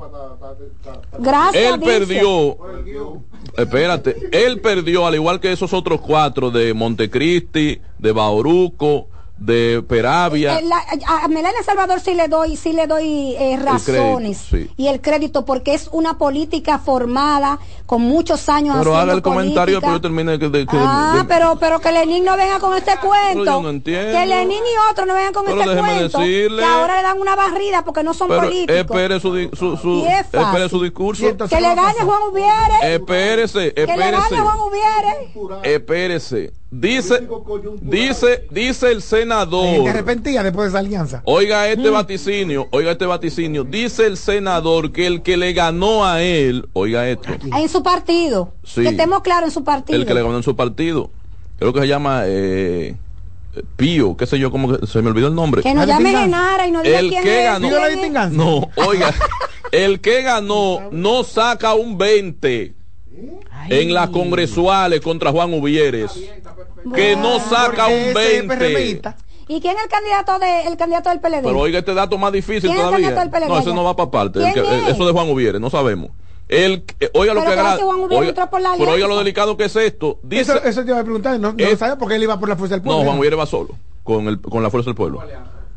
[1.17, 1.55] Gracias.
[1.73, 1.91] Él dice.
[1.99, 2.57] perdió.
[3.57, 10.59] Espérate, él perdió al igual que esos otros cuatro de Montecristi, de Bauruco, de Peravia.
[10.59, 14.73] Eh, la- a Melania Salvador sí le doy, sí le doy eh, razones crédito, sí.
[14.77, 19.79] y el crédito porque es una política formada con muchos años Pero haga el comentario,
[19.79, 19.79] política.
[19.81, 22.75] pero yo termine de, de- que- Ah, de- pero, pero que Lenín no venga con
[22.75, 23.45] este cuento.
[23.45, 24.11] yo no entiendo.
[24.19, 26.19] Que Lenín y otros no vengan con Pero este cuento.
[26.19, 26.57] decirle.
[26.63, 28.75] Que ahora le dan una barrida porque no son pero políticos.
[28.75, 31.23] espere su, di- su, espere su discurso.
[31.47, 32.95] que le gane Juan Ubiere.
[32.95, 34.11] Espérese, que le espérese.
[34.35, 35.75] gane Juan Ubiere.
[35.75, 36.53] Espérese.
[36.69, 37.25] Dice,
[37.81, 39.87] dice, dice el senador.
[39.87, 41.21] arrepentida después de esa alianza.
[41.23, 43.63] Oiga este vaticinio, oiga este vaticinio.
[43.63, 48.53] Dice el senador que el que le ganó a él, oiga esto, En su partido.
[48.65, 48.81] Sí.
[48.81, 49.97] Que estemos claros en su partido.
[49.97, 51.09] el que le ganó en su partido,
[51.57, 52.97] creo que se llama eh,
[53.77, 55.63] Pío, qué sé yo, como que se me olvidó el nombre.
[55.63, 58.13] Que nos llame Genara y nos diga El quién que es.
[58.13, 58.29] ganó.
[58.31, 59.13] No, oiga,
[59.71, 62.73] el que ganó no saca un 20
[63.69, 66.11] en las congresuales contra Juan Uvieres.
[66.95, 68.55] Que no saca un ese es 20.
[68.57, 69.17] PRMista.
[69.49, 71.43] ¿Y quién es el candidato, de, el candidato del PLD?
[71.43, 73.07] Pero oiga este dato más difícil ¿Quién es el todavía.
[73.15, 74.39] candidato del PLD No, ese no va para parte.
[74.39, 74.87] el ¿Quién que- es?
[74.89, 76.09] eso de Juan Uvieres, no sabemos.
[76.49, 79.57] El, eh, oiga lo Pero que Uvieres Oiga, entró por la pero oiga lo delicado
[79.57, 80.19] que es esto.
[80.23, 82.47] Dice, Eso, eso te iba a preguntar, no, no Eh, sabe porque él iba por
[82.49, 82.99] la fuerza del pueblo.
[83.03, 83.69] no, Juan Uvieres va solo.
[84.03, 85.21] Con, el, con la fuerza del pueblo.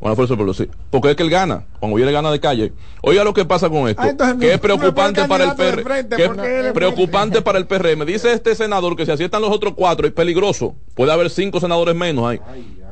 [0.00, 0.66] La fuerza del pueblo, sí.
[0.90, 1.66] Porque es que él gana.
[1.78, 2.72] Juan Uvieres gana de calle.
[3.02, 4.02] Oiga lo que pasa con esto.
[4.02, 5.82] Ah, que es preocupante para el PRM.
[5.82, 8.06] frente Que es preocupante para el PRM.
[8.06, 10.74] Dice este senador que si así están los otros cuatro es peligroso.
[10.94, 12.40] Puede haber cinco senadores menos ahí.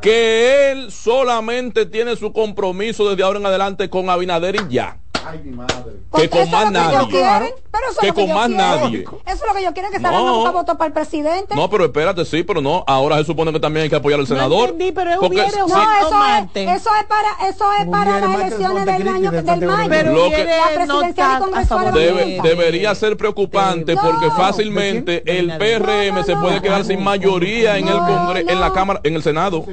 [0.02, 4.98] Que él solamente tiene su compromiso desde ahora en adelante con Abinader y ya.
[5.32, 7.54] Que con más es lo que nadie.
[7.70, 8.56] pero eso es Que lo que con ellos más quieren.
[8.56, 9.00] nadie.
[9.26, 10.08] Eso es lo que yo quiero que No.
[10.08, 11.54] salgan a buscar votos para el presidente.
[11.54, 12.84] No, pero espérate, sí, pero no.
[12.86, 14.70] Ahora se supone que también hay que apoyar al senador.
[14.70, 16.64] entendí, pero es Porque Ubiere o sí, No, eso Marte.
[16.64, 19.88] es, eso es para, eso es para las elecciones del año de del mayo.
[19.88, 24.02] Pero Lo que- La no presidencial y Debe- de- debería ser preocupante No.
[24.02, 26.40] porque ¿De fácilmente el No, no, PRM no, se no.
[26.42, 28.74] puede quedar sin mayoría en el No, Congreso, en la no.
[28.74, 29.64] Cámara, en el Senado.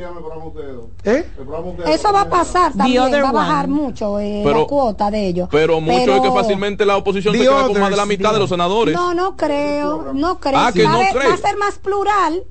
[1.04, 1.26] ¿Eh?
[1.88, 5.45] Eso va a pasar también, va a bajar mucho eh, Pero- la cuota de ellos.
[5.50, 8.40] Pero mucho es que fácilmente la oposición se queda con más de la mitad de
[8.40, 8.96] los senadores.
[8.96, 10.60] No, no creo, no creo.
[10.60, 11.28] Ah, que va, no a ver- cree.
[11.28, 12.44] va a ser más plural.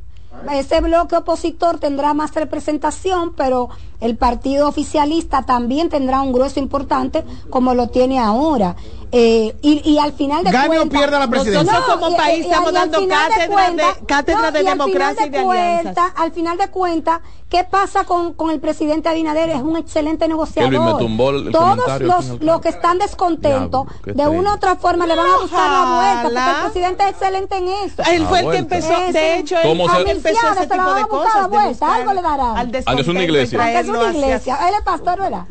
[0.53, 3.69] Ese bloque opositor tendrá más representación, pero
[4.01, 8.75] el partido oficialista también tendrá un grueso importante como lo tiene ahora.
[9.17, 11.73] Eh, y, y al final de Gane o cuentas, pierda la presidencia.
[11.73, 15.31] Nosotros como país estamos al dando cátedra de- cuentas- cátedra de y al democracia y
[15.31, 15.83] de alianzas.
[15.85, 19.51] cuentas- Al final de cuentas, ¿qué pasa con, con el presidente Abinader?
[19.51, 20.69] Es un excelente negociador.
[20.73, 24.55] Kelvin me tumbó el- Todos los, y los que están descontentos, qué de una u
[24.55, 28.03] otra forma le van a buscar la vuelta, porque el presidente es excelente en eso.
[28.11, 30.55] Él fue el que empezó, Ese- de hecho, él ¿Cómo se- él empezó ese se
[30.55, 31.35] la tipo van de a buscar cosas.
[31.37, 32.51] la de vuelta, algo le dará.
[32.55, 33.81] al Aunque es una y iglesia.
[33.81, 35.45] Es una iglesia, él es pastor, ¿verdad?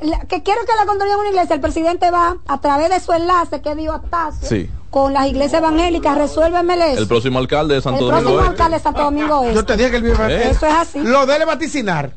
[0.00, 3.12] La- que quiero que la construyan una iglesia, el presidente va a través de su
[3.12, 4.70] enlace que dio Octavio Sí.
[4.90, 7.00] con las iglesias evangélicas, resuélvemele eso.
[7.02, 8.50] El próximo alcalde de El Santo próximo Domingo Este.
[8.50, 10.50] alcalde de Santo Domingo Yo te dije que vive ¿Eh?
[10.50, 10.98] Eso es así.
[11.00, 12.12] Lo debe vaticinar.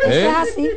[0.00, 0.28] Eso ¿Eh?
[0.28, 0.68] es así.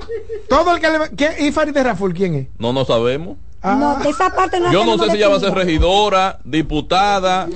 [0.47, 1.09] Todo el que le.
[1.15, 2.47] ¿quién- ¿Y Farid de Raful quién es?
[2.59, 3.37] No, no sabemos.
[3.65, 3.75] Ah.
[3.75, 7.47] No, de esa parte no Yo no sé si ella va a ser regidora, diputada.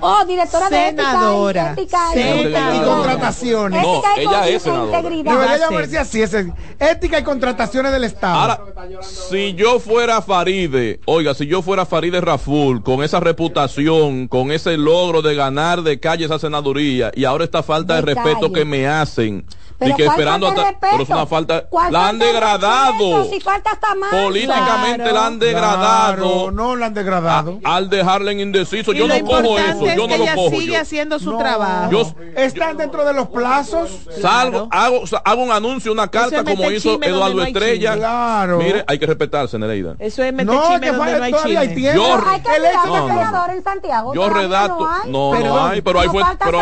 [0.00, 1.74] Oh, directora Senadora.
[1.74, 2.74] de ética, y- ética, y- Senadora.
[2.76, 3.82] Y contrataciones.
[3.82, 5.02] No, Ética y ella con- es senadora.
[5.02, 8.34] Debería llamarse así, ese, ética y contrataciones del Estado.
[8.34, 8.60] Ahora,
[9.02, 14.76] si yo fuera Faride, oiga, si yo fuera Faride Raful, con esa reputación, con ese
[14.76, 18.64] logro de ganar de calle esa senaduría, y ahora esta falta de, De respeto que
[18.64, 19.46] me hacen,
[19.78, 23.24] Pero y que ¿cuál esperando hasta, pero es una falta, ¿Cuál la han degradado?
[23.30, 24.10] Si falta hasta más.
[24.10, 25.14] políticamente Claro.
[25.14, 27.58] la han degradado, Claro, no la han degradado.
[27.64, 30.16] a- al dejarla en indeciso, Y yo lo no cojo eso, es yo que no
[30.16, 30.50] lo ella cojo.
[30.50, 30.80] sigue yo.
[30.80, 31.38] haciendo su No.
[31.38, 31.90] trabajo.
[31.90, 33.90] Yo- Están dentro de los plazos.
[34.20, 37.94] Salgo, hago, hago un anuncio, una carta es como hizo Eduardo no hay Estrella.
[37.96, 38.58] Claro.
[38.58, 39.96] Mire, hay que respetarse, Nereida.
[39.98, 41.80] Eso es meter No, que donde no hay todavía hay chisme.
[41.82, 42.02] tiempo.
[42.02, 43.52] Yo- Hay que El hecho No, no.
[43.52, 44.14] en Santiago.
[44.14, 45.44] Yo redacto, No, hay.
[45.44, 46.60] no, hay, pero ahí fue, pero,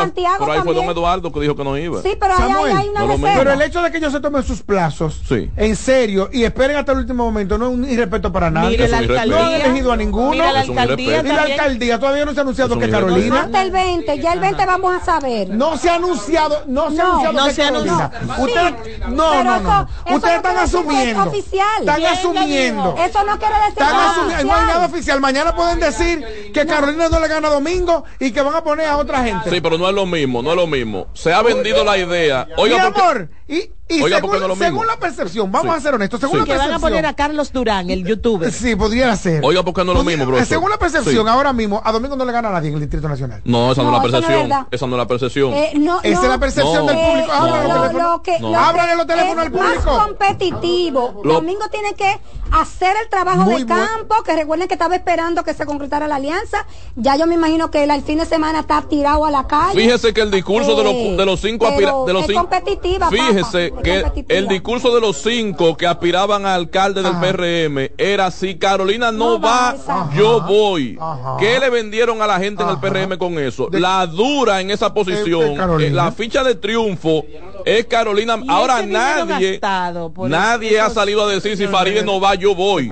[0.53, 0.83] ahí fue don.
[0.93, 2.03] Eduardo que dijo que no iba.
[2.03, 3.39] Sí, pero ahí hay, hay una no lo reserva.
[3.39, 5.51] Pero el hecho de que ellos se tomen sus plazos Sí.
[5.57, 8.71] en serio y esperen hasta el último momento no es un irrespeto para nadie.
[8.71, 9.57] Mire la es no han alcaldía.
[9.67, 10.31] elegido a ninguno.
[10.31, 13.07] Mira la alcaldía y la alcaldía todavía no se ha anunciado que irrespeto.
[13.09, 13.41] Carolina.
[13.43, 15.49] Hasta el 20, ya el 20 vamos a saber.
[15.51, 18.11] No se ha anunciado, no se ha anunciado no que se ha Carolina.
[18.15, 18.43] anunciado.
[18.45, 19.71] Usted, no, no, no, no.
[19.83, 21.23] eso- eso Ustedes están asumiendo.
[21.25, 21.67] oficial.
[21.81, 22.95] Están ¿Quién lo asumiendo.
[22.99, 25.21] Eso no quiere decir Están asumiendo, no hay nada oficial.
[25.21, 28.87] Mañana pueden decir que Carolina no le gana a Domingo y que van a poner
[28.87, 29.51] a otra gente.
[29.51, 31.07] Sí, pero no es lo mismo, no es lo mismo.
[31.15, 32.47] Se ha vendido la idea.
[32.57, 34.65] Oiga, amor, y, Y Oiga, según, no es lo mismo.
[34.65, 35.79] según la percepción, vamos Sí.
[35.79, 36.39] a ser honestos, según Sí.
[36.41, 36.91] la Que van a percepción.
[36.91, 38.51] poner a Carlos Durán, el youtuber.
[38.53, 39.41] Sí, podría ser.
[39.45, 40.47] Oiga, porque no es lo mismo, profesor.
[40.49, 41.31] Según la percepción, Sí.
[41.31, 43.41] ahora mismo, a Domingo no le gana a nadie en el Distrito Nacional.
[43.45, 44.67] No, esa no, No, es la no es percepción.
[44.71, 45.53] esa no es la percepción.
[45.55, 46.23] Eh, no, Esa no.
[46.25, 46.93] es la percepción No.
[46.93, 47.29] del público.
[47.29, 48.13] Eh, Ábrale lo- los teléfonos.
[48.17, 48.51] lo que- No.
[48.51, 49.97] lo Ábrale que los teléfonos es al público.
[49.97, 51.21] Más competitivo.
[51.25, 54.95] Lo- Domingo tiene que hacer el trabajo Muy de buen- campo, que recuerden que estaba
[54.95, 56.67] esperando que se concretara la alianza.
[56.97, 59.81] Ya yo me imagino que él al fin de semana está tirado a la calle.
[59.81, 62.29] Fíjese que el discurso de, Eh, los, de los cinco pero aspira- de los es
[62.29, 67.17] cinco competitiva, fíjese es que el discurso de los cinco que aspiraban a alcalde del
[67.19, 69.77] PRM era si Carolina no, va,
[70.15, 70.99] yo voy.
[71.39, 73.69] ¿Qué le vendieron a la gente en el PRM con eso?
[73.73, 75.89] la dura en esa posición, Carolina.
[75.89, 77.25] eh, la ficha de triunfo
[77.65, 78.39] es Carolina.
[78.49, 79.61] Ahora dinero nadie
[80.29, 82.91] nadie ha salido a decir si Faride no va, yo voy.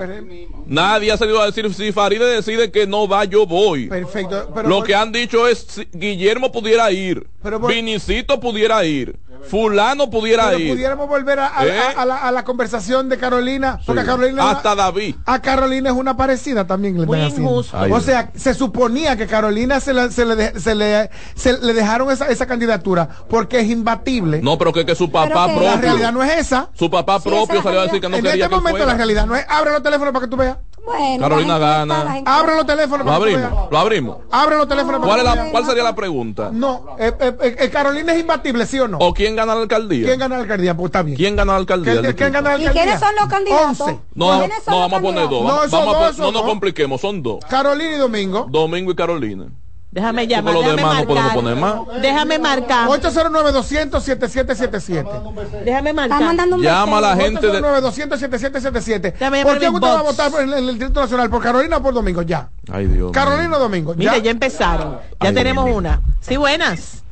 [0.65, 3.87] Nadie ha salido a decir si Faride decide que no va, yo voy.
[3.87, 4.51] Perfecto.
[4.53, 7.27] Pero Lo que han dicho es si Guillermo pudiera ir,
[7.67, 9.17] Vinicito pudiera ir,
[9.49, 11.79] fulano pudiera pero ir, pudiéramos volver a, a- ¿Eh?
[11.97, 14.07] a- a la, a la conversación de Carolina, porque Sí.
[14.07, 15.15] Carolina una- hasta David.
[15.25, 16.99] a Carolina es una parecida también.
[16.99, 17.77] le Muy injusto.
[17.77, 21.57] Ay, o sea, se suponía que Carolina se le, se le, de- se le, se
[21.57, 24.41] le dejaron esa, esa candidatura porque es imbatible.
[24.41, 25.69] No, pero que, que su papá que propio.
[25.69, 26.69] la realidad no es esa.
[26.73, 28.85] Su papá Sí, propio la salió a decir que no en quería este que momento
[28.85, 29.45] la realidad no es.
[29.49, 30.57] Abre los teléfonos para que tú veas.
[30.83, 32.21] Bueno, Carolina gente- gana.
[32.25, 33.53] Abre los teléfonos Lo abrimos, veas.
[33.71, 34.17] lo abrimos.
[34.31, 35.51] Abre los teléfonos ¿Cuál, que es tú la, veas.
[35.51, 36.49] ¿Cuál sería la pregunta?
[36.51, 38.97] No, eh, eh, eh, eh, Carolina es imbatible, ¿sí o no?
[38.97, 40.07] ¿O quién gana la alcaldía?
[40.07, 40.75] ¿Quién gana la alcaldía?
[40.75, 41.15] Pues está bien.
[41.17, 41.93] ¿Quién gana la alcaldía?
[41.93, 42.43] ¿Quién, del quién distrito?
[42.49, 43.81] gana la ¿Y quiénes son los candidatos?
[43.81, 43.99] Once.
[44.15, 45.41] No, ¿Quiénes son no, vamos a poner dos.
[45.43, 47.45] No, Vamos, a- no nos compliquemos, son dos.
[47.49, 48.47] Carolina y Domingo.
[48.49, 49.45] Domingo y Carolina.
[49.91, 51.43] Déjame llamar, los déjame demás no podemos marcar.
[51.43, 52.01] poner más.
[52.01, 52.87] Déjame marcar.
[52.87, 55.63] 809-200-7777.
[55.65, 56.21] Déjame marcar.
[56.23, 57.61] Mandando un Llama a la gente de...
[57.61, 59.13] 809-200-7777.
[59.19, 61.29] Dame ¿Por qué usted va a votar por- en el, en el Distrito Nacional?
[61.29, 62.21] ¿Por Carolina o por Domingo?
[62.21, 62.49] Ya.
[62.71, 63.11] Ay, Dios.
[63.11, 63.93] Carolina o Domingo.
[63.95, 64.23] Mira, Ya.
[64.23, 64.93] ya empezaron.
[64.93, 64.99] Ya
[65.29, 66.01] Ay, tenemos Dios una.
[66.21, 67.03] Sí, buenas.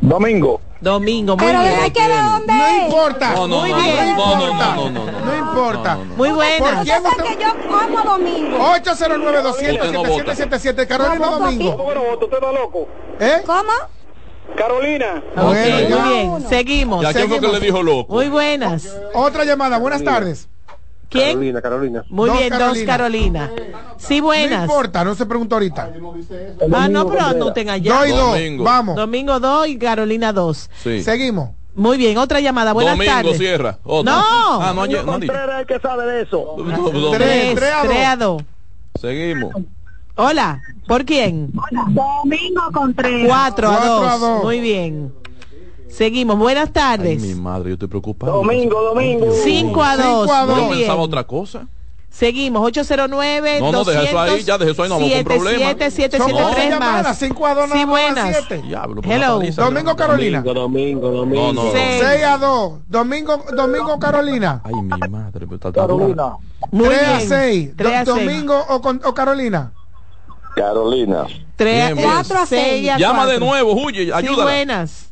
[0.00, 0.60] Domingo.
[0.80, 1.74] Domingo, muy Pero bien.
[1.80, 3.32] hay que dónde No importa.
[3.34, 4.16] No, no, Muy no, bien.
[4.16, 4.74] no, no, importa.
[4.74, 5.20] no, no, no, no.
[5.24, 5.94] No importa.
[5.94, 6.16] No, no, no.
[6.16, 8.58] Muy ¿Por Usted usted- sabe que yo amo a Domingo.
[8.74, 10.86] 809-200-7777.
[10.86, 11.54] Carolina No o voto aquí.
[11.58, 11.72] Domingo.
[11.72, 11.82] Está
[12.52, 12.88] loco.
[13.20, 13.42] ¿Eh?
[13.46, 13.72] ¿Cómo?
[14.56, 15.22] Carolina.
[15.36, 16.48] Ok, Bueno, muy bien.
[16.48, 17.02] Seguimos.
[17.02, 18.12] ¿Ya que le dijo loco?
[18.12, 18.94] Muy buenas.
[19.14, 19.78] Otra llamada.
[19.78, 20.48] Buenas tardes.
[21.08, 21.28] ¿Quién?
[21.34, 22.04] Carolina, Carolina.
[22.08, 22.86] Muy Dos bien, dos Carolina.
[22.86, 23.50] Carolina.
[23.98, 24.62] Sí, No buenas.
[24.64, 25.90] importa, no se pregunta ahorita.
[26.72, 27.94] Ah, no, pero anoten allá.
[27.98, 28.30] Dos y dos.
[28.32, 28.64] Domingo.
[28.64, 28.96] Vamos.
[28.96, 30.70] Domingo 2 y Carolina 2.
[30.82, 31.02] Sí.
[31.02, 31.50] Seguimos.
[31.76, 32.72] Muy bien, otra llamada.
[32.72, 33.38] Buenas Domingo tardes.
[33.38, 33.78] cierra.
[33.84, 34.12] Otra.
[34.12, 34.22] No.
[34.62, 35.12] Ah, no, ayer- no.
[35.12, 36.54] Contreras el que sabe de eso.
[36.56, 37.54] Do- do- Tres.
[37.56, 37.88] Tres, a dos.
[37.88, 38.42] tres a dos.
[39.00, 39.54] Seguimos.
[40.16, 41.50] Hola, ¿por quién?
[41.52, 43.26] Domingo Contreras.
[43.26, 44.06] Cuatro a Cuatro dos.
[44.08, 44.42] a dos.
[44.44, 45.12] Muy bien.
[45.94, 46.36] Seguimos.
[46.38, 47.22] Buenas Ay, tardes.
[47.22, 48.32] mi madre, yo estoy preocupado.
[48.32, 49.26] Domingo, domingo.
[49.44, 50.30] Cinco a Cinco dos.
[50.30, 50.56] a dos.
[50.56, 51.66] Yo Muy pensaba otra cosa.
[52.10, 52.62] Seguimos.
[52.62, 55.76] 809 No, no, deja eso ahí, ya deja eso ahí, no vamos con problemas.
[55.76, 56.32] 7773 Son
[56.70, 56.70] más.
[56.70, 58.48] llamadas, cinco a dos, Sí, nada más, buenas.
[58.62, 59.40] Diablo, Hello.
[59.56, 59.96] Domingo.
[59.96, 60.42] Carolina.
[60.42, 61.52] Domingo, domingo.
[61.52, 61.72] No, no, no.
[61.72, 62.02] Seis.
[62.04, 62.72] 6 a 2.
[62.88, 64.62] Domingo, Domingo Carolina.
[64.64, 65.72] Ay, mi madre, pero está.
[65.72, 66.36] Carolina.
[66.70, 67.28] Muy 3 a bien.
[67.28, 67.70] 6.
[67.76, 68.06] Tres a seis.
[68.06, 69.72] Domingo o, con- o Carolina.
[70.54, 71.26] Carolina.
[71.56, 72.08] Tres Bien, bien.
[72.10, 72.88] Cuatro a seis.
[72.90, 74.44] a Llama de nuevo, huye, Sí, ayúdala.
[74.44, 75.10] buenas.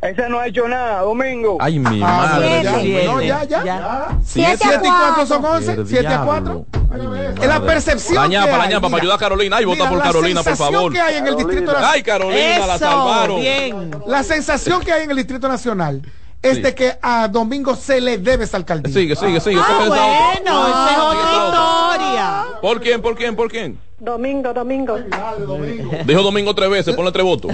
[0.00, 1.58] Ese no ha hecho nada, Domingo.
[1.60, 2.62] Ay, mi Ah, madre.
[2.80, 3.04] siete.
[3.06, 3.64] no, ya, ya.
[3.64, 4.08] Ya.
[4.24, 5.58] Siete 7 y 4 son cuatro.
[5.58, 5.72] 11.
[5.72, 6.26] El 7 a diablo.
[6.26, 6.66] 4.
[6.94, 8.30] Ay, mi Es la percepción.
[8.30, 9.56] Que para ayudar a Carolina.
[9.56, 10.92] Ay, vota Mira, por la Carolina, por sensación favor.
[10.92, 12.02] que hay en el Distrito Ay, Nacional.
[12.04, 13.40] Carolina, la salvaron.
[13.40, 13.90] bien.
[14.06, 16.02] La sensación que hay en el Distrito Nacional
[16.42, 16.62] es Sí.
[16.62, 18.94] de que a Domingo se le debe esa alcaldía.
[18.94, 19.60] Sigue, sigue, sigue.
[19.60, 21.96] Ah, esa bueno, esa es esa otra.
[21.96, 22.44] historia.
[22.62, 23.80] ¿Por quién, por quién, por quién?
[24.00, 24.96] Domingo, Domingo.
[26.04, 27.50] Dijo Domingo tres veces, ponle tres votos.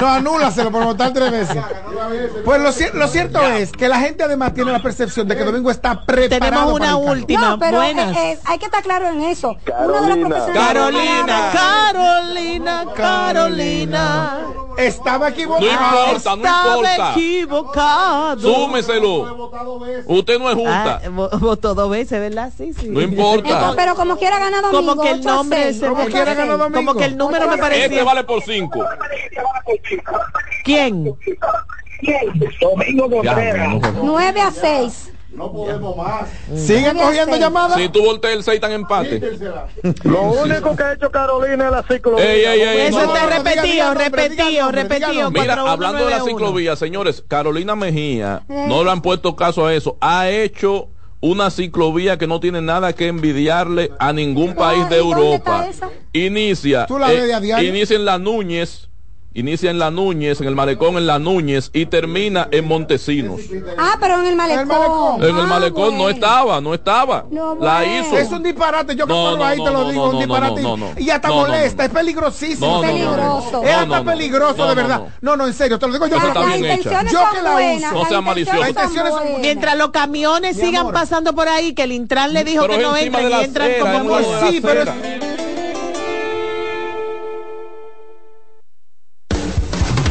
[0.00, 1.56] No, anúlaselo por votar tres veces.
[2.44, 5.44] Pues lo, cier- lo cierto es que la gente además tiene la percepción de que
[5.44, 6.50] Domingo está preparado.
[6.50, 7.12] Tenemos una para el cargo.
[7.12, 7.40] última.
[7.50, 8.16] No, pero buenas.
[8.16, 9.56] eh, eh, hay que estar claro en eso.
[9.84, 10.54] Uno de los profesionales.
[10.54, 14.38] Carolina, Carolina, Carolina.
[14.78, 15.66] Estaba No equivocado.
[15.70, 17.10] importa, no Estaba importa.
[17.12, 18.40] equivocado.
[18.40, 19.50] Súmeselo.
[20.06, 21.10] Usted no es Ah, justa.
[21.10, 22.50] vo- votó dos veces, ¿verdad?
[22.56, 22.88] Sí, sí.
[22.88, 23.74] No importa.
[23.76, 24.96] Pero como quiera ganar Domingo.
[24.96, 25.78] Como que el 8 a nombre 6.
[25.78, 26.72] se Como ganar Domingo.
[26.72, 28.04] Como que el número me Este parecía.
[28.04, 28.84] vale por cinco.
[30.64, 31.14] ¿Quién?
[32.60, 33.74] Domingo Contreras.
[34.02, 35.12] 9 a 6.
[36.56, 37.78] Siguen cogiendo llamadas.
[37.78, 39.20] Si tú volteas el 6 tan empate.
[40.02, 42.32] Lo único que ha hecho Carolina es la ciclovía.
[42.32, 45.22] Ey, ey, ey, Eso no, está no, no, repetido, diga repetido, repetido.
[45.22, 45.42] nombre.
[45.42, 45.70] Mira, 4191.
[45.70, 50.28] hablando de la ciclovía, señores, Carolina Mejía, no le han puesto caso a eso, ha
[50.28, 50.88] hecho
[51.20, 55.68] una ciclovía que no tiene nada que envidiarle a ningún país de ¿y dónde Europa.
[56.12, 56.86] Inicia,
[57.60, 58.89] inicia en la Núñez,
[59.32, 63.40] inicia en La Núñez, en el malecón en La Núñez y termina en Montesinos.
[63.78, 65.22] Ah, pero en el malecón.
[65.22, 67.24] En el Ah, malecón no estaba, no estaba.
[67.60, 68.18] la hizo.
[68.18, 70.14] Es un disparate, yo que No, no, ahí no, te lo no, digo, no, un
[70.14, 70.62] no, disparate.
[70.62, 71.00] no, no, no.
[71.00, 71.86] Y hasta No, no, molesta, no.
[71.86, 72.66] es peligrosísimo.
[72.66, 72.92] No, no, no, no.
[72.92, 73.46] Peligroso.
[73.46, 74.04] Es No, hasta no, no.
[74.10, 74.98] peligroso, No, de no, verdad.
[74.98, 75.10] no.
[75.20, 76.18] No, no, en serio, te lo digo yo.
[76.20, 77.02] Que está la- bien hecha.
[77.04, 78.02] Yo que la buenas, uso.
[78.02, 79.38] No son buenas.
[79.40, 82.80] Mientras los camiones Mi sigan pasando por ahí, que el Intran le dijo Pero que
[82.80, 83.70] es no entran y entran
[84.02, 84.92] como es Sí, pero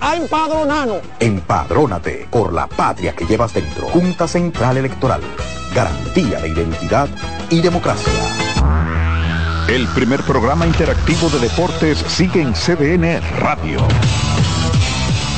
[0.00, 1.02] a empadronarnos.
[1.20, 3.88] Empadrónate por la patria que llevas dentro.
[3.88, 5.20] Junta Central Electoral.
[5.74, 7.08] Garantía de identidad
[7.50, 8.12] y democracia.
[9.68, 13.86] El primer programa interactivo de deportes sigue en CDN Radio.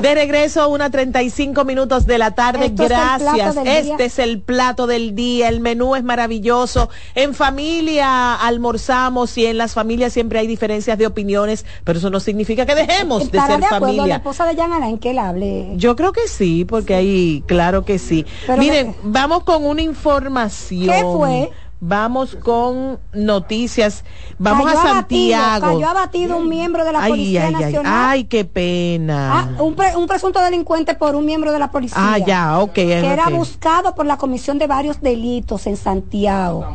[0.00, 2.66] De regreso, una 35 minutos de la tarde.
[2.66, 3.56] Esto Gracias.
[3.56, 3.96] este día.
[3.98, 5.48] es el plato del día.
[5.48, 6.88] El menú es maravilloso.
[7.14, 12.20] En familia almorzamos y en las familias siempre hay diferencias de opiniones, pero eso no
[12.20, 14.16] significa que dejemos de ¿Estará ser de acuerdo la familia.
[14.16, 15.68] esposa de Jan Alain que él hable?
[15.76, 18.24] Yo creo que sí, porque ahí, claro que sí.
[18.46, 20.94] Pero Miren, vamos con una información.
[20.94, 21.50] ¿Qué fue?
[21.82, 24.04] Vamos con noticias.
[24.38, 25.66] Vamos Cayó a abatido, Santiago.
[25.78, 27.92] Cayó abatido un miembro de la ay, Policía ay, ay, Nacional.
[28.10, 29.38] ay, qué pena.
[29.40, 31.96] Ah, un, pre- un presunto delincuente por un miembro de la policía.
[31.98, 33.34] Ah, ya, ok, Que era ok.
[33.34, 36.66] buscado por la comisión de varios delitos en Santiago.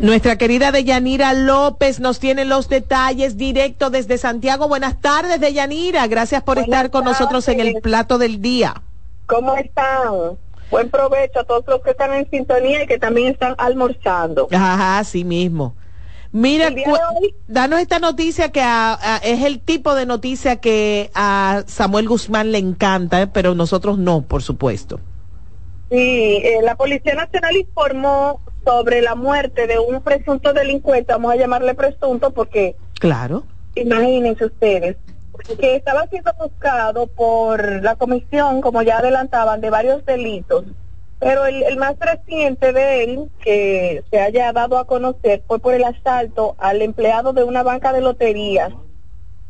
[0.00, 4.68] Nuestra querida Deyanira López nos tiene los detalles directo desde Santiago.
[4.68, 6.06] Buenas tardes, Deyanira.
[6.06, 8.82] Gracias por estar con nosotros en el plato del día.
[9.26, 10.36] ¿Cómo están?
[10.70, 14.48] Buen provecho a todos los que están en sintonía y que también están almorzando.
[14.50, 15.74] Ajá, así mismo.
[16.32, 21.62] Mira, hoy- danos esta noticia que a- a- es el tipo de noticia que a
[21.66, 24.98] Samuel Guzmán le encanta, eh, pero nosotros no, por supuesto.
[25.90, 31.36] Sí, eh, la Policía Nacional informó sobre la muerte de un presunto delincuente, vamos a
[31.36, 33.44] llamarle presunto porque Claro.
[33.76, 34.96] imagínense ustedes,
[35.58, 40.64] que estaba siendo buscado por la comisión, como ya adelantaban, de varios delitos.
[41.18, 45.84] Pero el, más reciente de él, que se haya dado a conocer, fue por el
[45.84, 48.72] asalto al empleado de una banca de loterías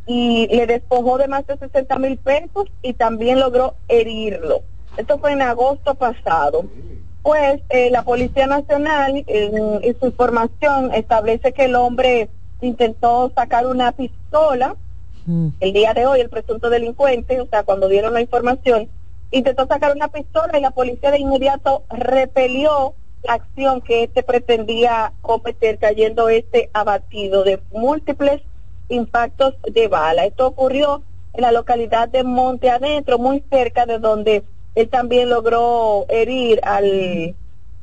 [0.07, 4.61] y le despojó de más de 60 mil pesos y también logró herirlo.
[4.97, 6.67] Esto fue en agosto pasado.
[7.23, 12.29] Pues eh, la Policía Nacional, en su información, establece que el hombre
[12.61, 14.77] intentó sacar una pistola
[15.27, 18.89] el día de hoy, el presunto delincuente, o sea, cuando dieron la información,
[19.31, 25.13] intentó sacar una pistola y la policía de inmediato repelió la acción que este pretendía
[25.23, 28.43] cometer, cayendo este abatido de múltiples
[28.89, 30.27] impactos de bala.
[30.27, 31.03] Esto ocurrió
[31.33, 34.45] en la localidad de Monte Adentro, muy cerca de donde
[34.75, 37.35] él también logró herir al,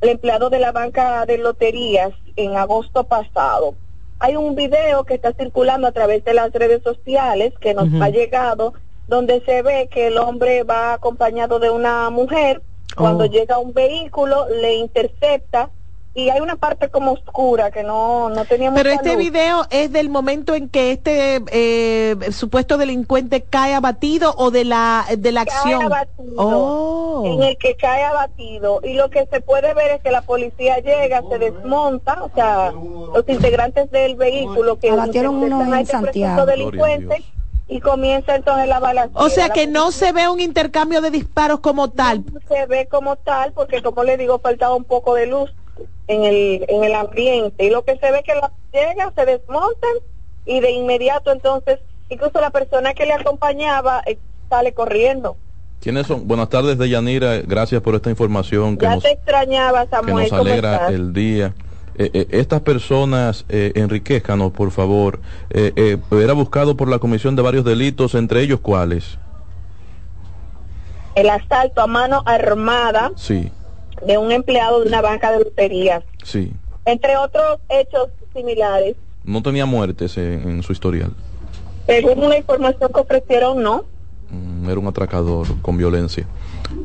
[0.01, 3.75] al empleado de la banca de loterías en agosto pasado.
[4.23, 8.09] Hay un video que está circulando a través de las redes sociales que nos ha
[8.09, 8.73] llegado,
[9.07, 12.61] donde se ve que el hombre va acompañado de una mujer.
[12.95, 13.27] Cuando Oh.
[13.27, 15.71] llega un vehículo, le intercepta
[16.13, 18.77] y hay una parte como oscura que no, no teníamos.
[18.77, 24.51] Pero este video es del momento en que este eh, supuesto delincuente cae abatido o
[24.51, 25.83] de la, de la acción.
[25.83, 27.23] abatido, Oh.
[27.25, 30.79] en el que cae abatido y lo que se puede ver es que la policía
[30.79, 36.45] llega, se desmonta, o sea, los integrantes del vehículo que Abatieron uno en este Santiago.
[36.45, 37.23] delincuente
[37.67, 39.17] y comienza entonces la balacera.
[39.19, 42.23] O sea que no se ve un intercambio de disparos como tal.
[42.49, 45.51] se ve como tal porque como le digo faltaba un poco de luz
[46.07, 49.91] en el en el ambiente y lo que se ve que la llega se desmontan
[50.45, 54.17] y de inmediato entonces incluso la persona que le acompañaba eh,
[54.49, 55.37] sale corriendo
[55.81, 56.27] ¿Quiénes son?
[56.27, 57.37] Buenas tardes, Deyanira.
[57.41, 60.91] Gracias por esta información que ya nos, te extrañaba que nos ¿cómo alegra estás?
[60.91, 61.55] el día.
[61.95, 65.19] Eh, eh, estas personas, eh, enriquezcanos, por favor.
[65.49, 69.17] Era buscado por la comisión de varios delitos, entre ellos cuáles.
[71.15, 73.51] el asalto a mano armada Sí,
[74.05, 76.51] de un empleado de una banca de loterías sí.
[76.85, 81.11] entre otros hechos similares No tenía muertes en, en su historial.
[81.85, 83.85] según una información que ofrecieron no
[84.33, 86.25] Mm, Era un atracador con violencia.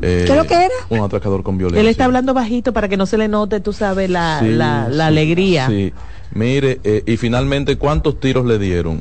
[0.02, 0.74] Eh, ¿Qué es lo que era?
[0.88, 1.80] Un atracador con violencia.
[1.80, 4.88] Él está hablando bajito para que no se le note, tú sabes, la, Sí, la,
[4.88, 5.68] la sí, alegría.
[5.68, 5.92] Sí.
[6.32, 8.98] Mire, eh, y finalmente, ¿cuántos tiros le dieron?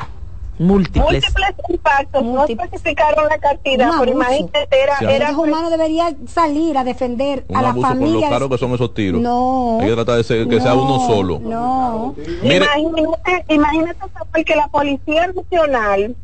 [0.58, 1.24] Múltiples.
[1.26, 6.78] múltiples impactos no especificaron la cantidad pero imagínate era, Sí, era El humano debería salir
[6.78, 8.30] a defender Un a la abuso con lo familia.
[8.30, 9.20] caro que son esos tiros.
[9.22, 9.80] No.
[9.82, 11.40] Hay que tratar de ser- que sea No, uno solo.
[11.42, 12.16] No.
[12.42, 16.16] Mire- Imagínate, imagínate Samuel, que la Policía Nacional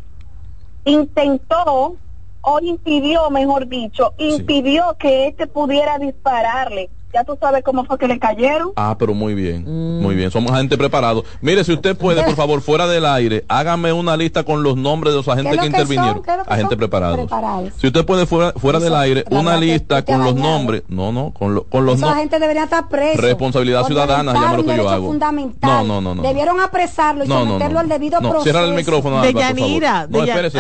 [0.86, 1.96] intentó
[2.44, 6.90] o impidió, mejor dicho, impidió que este pudiera dispararle.
[7.14, 8.72] Ya tú sabes cómo fue que le cayeron.
[8.76, 10.02] Ah, pero muy bien, Mm.
[10.02, 10.32] muy bien.
[10.32, 11.24] Somos gente preparado.
[11.42, 15.14] Mire, si usted puede, por favor, fuera del aire, hágame una lista con los nombres
[15.14, 16.14] de los agentes ¿Qué que es lo que intervinieron.
[16.16, 16.24] son?
[16.24, 16.78] ¿Qué es lo que Agentes son?
[16.80, 17.18] preparados.
[17.18, 17.70] Preparados.
[17.78, 20.84] Si usted puede fuera, fuera del aire, una lista con los nombres.
[20.88, 22.24] No, no, con, lo- con los Esa nombres.
[22.24, 23.22] gente debería estar preso.
[23.22, 25.08] Responsabilidad ciudadana, llama lo que yo hago.
[25.08, 25.70] fundamental.
[25.88, 26.22] No, no, no, no.
[26.24, 27.80] Debieron apresarlo y No, no, someterlo no.
[27.80, 28.44] al debido No, proceso.
[28.44, 29.18] cierra el micrófono.
[29.20, 29.56] Alba, por favor.
[29.56, 30.60] Deyanira, No, espérese,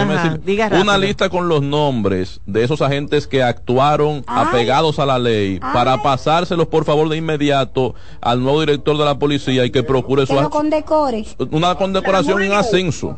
[0.81, 6.01] Una lista con los nombres de esos agentes que actuaron apegados a la ley para
[6.41, 10.35] pasárselos, por favor, de inmediato al nuevo director de la policía y que procure su
[10.49, 11.23] condecore.
[11.51, 13.17] una condecoración en ascenso.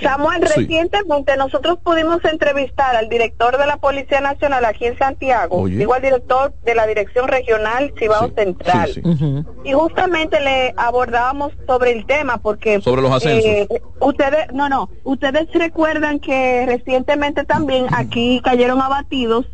[0.00, 0.60] Samuel, Sí.
[0.60, 5.76] recientemente nosotros pudimos entrevistar al director de la Policía Nacional aquí en Santiago, Oye.
[5.78, 8.90] digo al director de la Dirección Regional Cibao Central.
[8.92, 9.44] Sí, sí.
[9.64, 12.80] Y justamente le abordábamos sobre el tema porque...
[12.82, 13.44] Sobre los ascensos.
[13.44, 13.68] eh,
[14.00, 19.46] ustedes, no, no, ustedes recuerdan que recientemente también aquí cayeron abatidos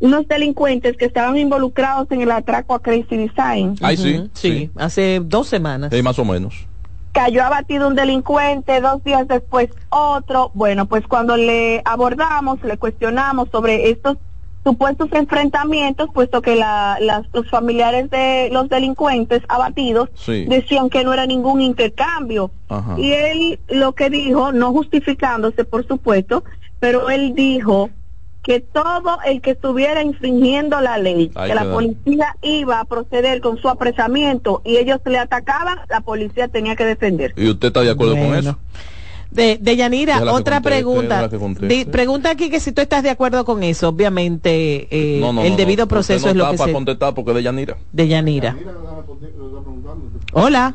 [0.00, 3.76] unos delincuentes que estaban involucrados en el atraco a Crazy Design.
[3.82, 5.90] Ay, sí, sí, hace dos semanas.
[5.92, 6.66] Sí, más o menos.
[7.12, 10.50] cayó abatido un delincuente, dos días después otro.
[10.54, 14.16] Bueno, pues cuando le abordamos, le cuestionamos sobre estos
[14.62, 20.44] supuestos enfrentamientos, puesto que la, las, los familiares de los delincuentes abatidos Sí.
[20.46, 22.50] decían que no era ningún intercambio.
[22.68, 22.94] Ajá.
[22.98, 26.44] Y él lo que dijo, no justificándose por supuesto,
[26.78, 27.88] pero él dijo
[28.42, 33.40] que todo el que estuviera infringiendo la ley, Ay, que la policía iba a proceder
[33.40, 37.34] con su apresamiento y ellos le atacaban, la policía tenía que defender.
[37.36, 38.58] ¿Y usted está de acuerdo con eso?
[39.30, 41.28] De, de Yanira, Déjala otra conteste, pregunta.
[41.92, 45.50] pregunta aquí que si tú estás de acuerdo con eso, obviamente eh, No, no, el
[45.52, 45.88] no, debido no.
[45.88, 46.72] proceso es no lo que para se...
[46.72, 47.76] contestar porque de Yanira.
[47.92, 48.56] De Yanira.
[50.32, 50.74] Hola.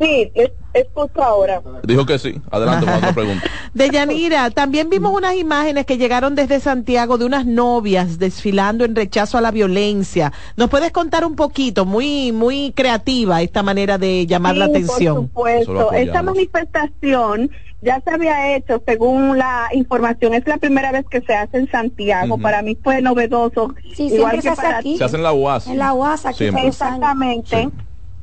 [0.00, 1.60] Sí, es, escucho ahora.
[1.82, 2.40] Dijo que sí.
[2.50, 3.44] Adelante con otra pregunta.
[3.74, 8.96] De Yanira, también vimos unas imágenes que llegaron desde Santiago de unas novias desfilando en
[8.96, 10.32] rechazo a la violencia.
[10.56, 11.84] ¿Nos puedes contar un poquito?
[11.84, 15.28] Muy, muy creativa esta manera de llamar la Sí, atención.
[15.28, 17.50] Por supuesto, esta manifestación
[17.82, 21.70] ya se había hecho según la información, es la primera vez que se hace en
[21.70, 24.98] Santiago, para mí fue novedoso, Sí, igual siempre que se hace para aquí.
[24.98, 25.66] Se hace en la UAS.
[25.66, 26.62] En la UAS, aquí Siempre.
[26.62, 26.82] todos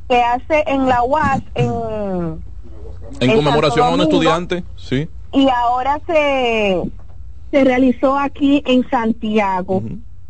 [0.08, 1.72] Se hace en la UAS en,
[3.20, 4.64] En en conmemoración a un estudiante.
[4.76, 5.08] Sí.
[5.34, 6.82] y ahora se,
[7.52, 9.82] se realizó aquí en Santiago.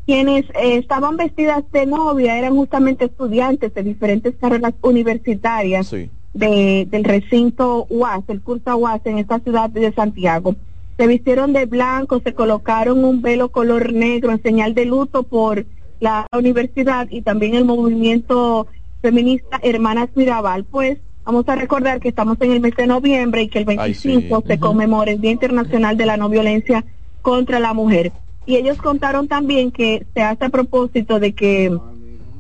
[0.06, 6.10] Quienes eh, estaban vestidas de novia eran justamente estudiantes de diferentes carreras universitarias Sí.
[6.34, 10.56] de, del recinto UAS, el curso UAS en esta ciudad de Santiago.
[10.98, 15.66] Se vistieron de blanco, se colocaron un velo color negro en señal de luto por
[16.00, 18.66] la universidad y también el movimiento
[19.02, 20.64] feminista Hermanas Mirabal.
[20.66, 23.94] Pues vamos a recordar que estamos en el mes de noviembre y que el Ay,
[23.94, 24.08] sí.
[24.10, 26.84] 25 se conmemora el Día Internacional de la No Violencia
[27.22, 28.12] contra la Mujer.
[28.46, 31.78] Y ellos contaron también que se hace a propósito de que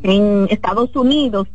[0.04, 1.48] en Estados Unidos,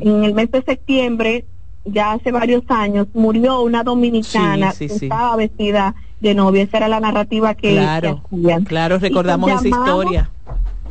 [0.00, 1.44] en el mes de septiembre,
[1.84, 6.62] ya hace varios años, murió una dominicana Sí, sí, que estaba vestida de novia.
[6.62, 8.64] Esa era la narrativa que, Claro, que hacían.
[8.64, 10.30] claro, recordamos esa historia.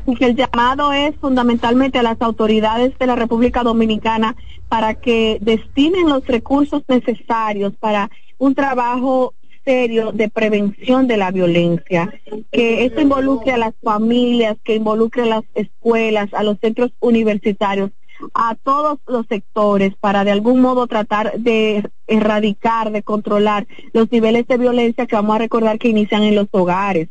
[0.05, 4.35] Y que el llamado es fundamentalmente a las autoridades de la República Dominicana
[4.67, 9.33] para que destinen los recursos necesarios para un trabajo
[9.65, 12.11] serio de prevención de la violencia,
[12.51, 17.91] que esto involucre a las familias, que involucre a las escuelas, a los centros universitarios,
[18.33, 24.47] a todos los sectores para de algún modo tratar de erradicar, de controlar los niveles
[24.47, 27.09] de violencia que vamos a recordar que inician en los hogares.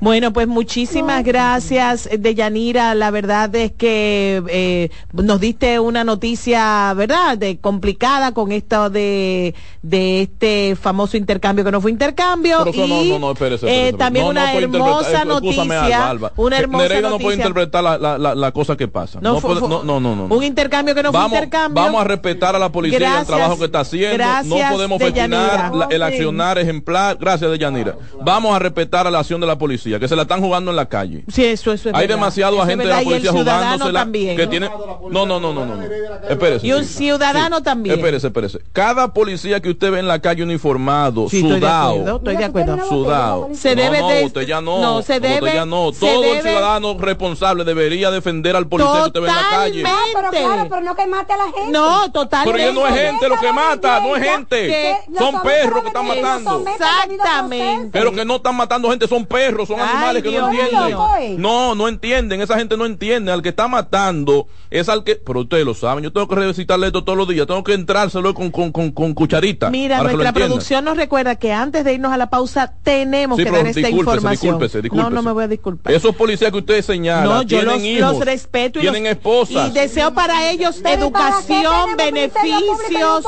[0.00, 2.94] Bueno, pues muchísimas gracias, eh, Deyanira.
[2.94, 9.54] La verdad es que eh, nos diste una noticia, ¿verdad?, de complicada con esto de,
[9.82, 12.58] de este famoso intercambio que no fue intercambio.
[12.58, 15.62] Pero eso no, y no, no, espérese, eh, también No, no una hermosa noticia.
[15.86, 16.32] Alba, Alba.
[16.36, 17.48] Una hermosa Nereida no puede noticia.
[17.48, 19.18] interpretar la, la, la, la cosa que pasa.
[19.20, 20.34] No, No, fue- puede- no, no, no, no.
[20.34, 21.82] Un intercambio que no vamos, fue intercambio.
[21.82, 24.16] vamos a respetar a la policía y el Gracias, trabajo que está haciendo.
[24.16, 27.16] gracias, no podemos festinar el accionar ejemplar.
[27.20, 27.96] Gracias, Deyanira.
[28.22, 30.76] Vamos a respetar a la acción de la policía, que se la están jugando en
[30.76, 31.24] la calle.
[31.32, 32.14] Sí, eso, eso es Hay verdad.
[32.16, 33.32] demasiado agente de la policía
[33.92, 34.36] también.
[34.36, 35.82] que tiene no no no no no, no.
[36.28, 36.94] espérese Y un sí.
[36.94, 37.96] ciudadano también.
[37.96, 41.90] espérese espérese cada policía que usted ve en la calle uniformado Sí, estoy de sudado
[41.92, 42.88] acuerdo, estoy de acuerdo.
[42.88, 46.24] sudado Se debe no, de- usted ya no no, se usted debe- ya no todo
[46.24, 49.98] el debe- ciudadano responsable debería defender al policía que usted ve en la calle Ah,
[50.14, 51.70] pero claro, pero no que mate a la gente.
[51.70, 52.52] No, totalmente.
[52.58, 56.06] pero ya no es gente lo que mata no es gente son perros que están
[56.06, 57.88] matando Exactamente.
[57.92, 60.86] pero que no están matando gente, son perros, son Ay, animales que no entienden.
[60.86, 61.38] mío.
[61.38, 63.32] No, no entienden, esa gente no entiende.
[63.32, 65.16] Al que está matando es al que.
[65.16, 68.34] Pero ustedes lo saben, yo tengo que recitarle esto todos los días, tengo que entrárselo
[68.34, 69.70] con, con, con, con cucharita.
[69.70, 72.72] Mira, para que lo nuestra producción nos recuerda que antes de irnos a la pausa
[72.82, 74.32] tenemos Sí, que pero dar esta discúlpese, información.
[74.52, 75.10] discúlpese, discúlpese.
[75.10, 75.92] No, no me voy a disculpar.
[75.92, 79.12] Esos policías que ustedes señalan No, yo tienen los, hijos, los respeto y tienen los-
[79.12, 79.68] esposas.
[79.68, 83.22] Y deseo para ellos educación, beneficios.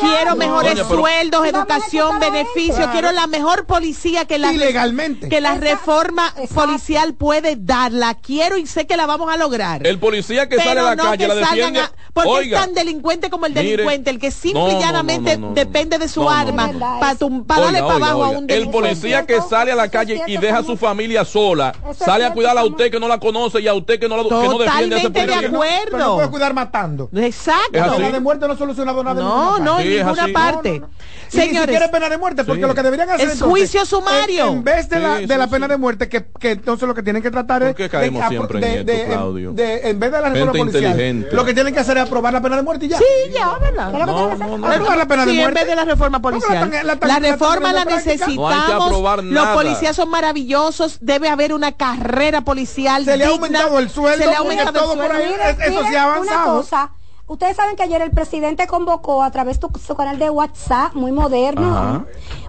[0.00, 2.76] Quiero mejores Doña, pero- sueldos, educación, beneficios.
[2.76, 2.92] Claro.
[2.92, 5.28] Quiero la mejor policía que la Ilegalmente.
[5.28, 7.92] que la reforma policial puede dar.
[7.92, 9.86] La quiero y sé que la vamos a lograr.
[9.86, 11.80] El policía que Pero sale a la no calle que la defiende.
[11.80, 14.80] a- porque Oiga, es tan delincuente como el mire, delincuente, el que simple y no,
[14.80, 16.78] llanamente no, no, no, depende de su no, no, arma no.
[16.78, 18.88] para darle para oiga, abajo a un El delincuente.
[18.90, 22.60] policía que sale a la calle y deja a su familia sola, sale a cuidarla
[22.60, 24.94] a usted que no la conoce y a usted que no, la, que no defiende
[24.94, 25.84] a ese Totalmente de acuerdo.
[25.90, 27.10] Pero no puede cuidar matando.
[27.16, 27.70] Exacto.
[27.72, 30.82] La pena de muerte no ha solucionado nada No, no, en ninguna parte.
[31.28, 32.68] Señores, siquiera es pena de muerte, porque Sí.
[32.68, 34.46] lo que deberían hacer Es entonces, juicio sumario.
[34.46, 37.02] En, en vez de la, de la pena de muerte, que, que entonces lo que
[37.02, 37.68] tienen que tratar es.
[37.68, 39.52] ¿Por qué caemos de- siempre en de- esto, de- Claudio?
[39.52, 42.32] de- en vez de la reforma Gente policial, lo que tienen que hacer es aprobar
[42.32, 42.98] la pena de muerte y ya.
[42.98, 43.90] Sí, ya, ¿verdad?
[43.90, 44.74] ¿Qué es lo que tienen que hacer?
[44.74, 45.60] Aprobar la pena de Sí, muerte.
[45.60, 46.70] en vez de la reforma policial.
[47.02, 48.36] la reforma la necesitamos.
[48.36, 50.98] No hay que aprobar Los policías son maravillosos.
[51.00, 53.04] Debe haber una carrera policial.
[53.04, 55.14] Se le ha aumentado el sueldo, Se le ha aumentado el sueldo.
[55.66, 56.64] eso sí ha avanzado.
[57.26, 61.10] Ustedes saben que ayer el presidente convocó a través de su canal de WhatsApp, muy
[61.12, 62.04] moderno, Ajá.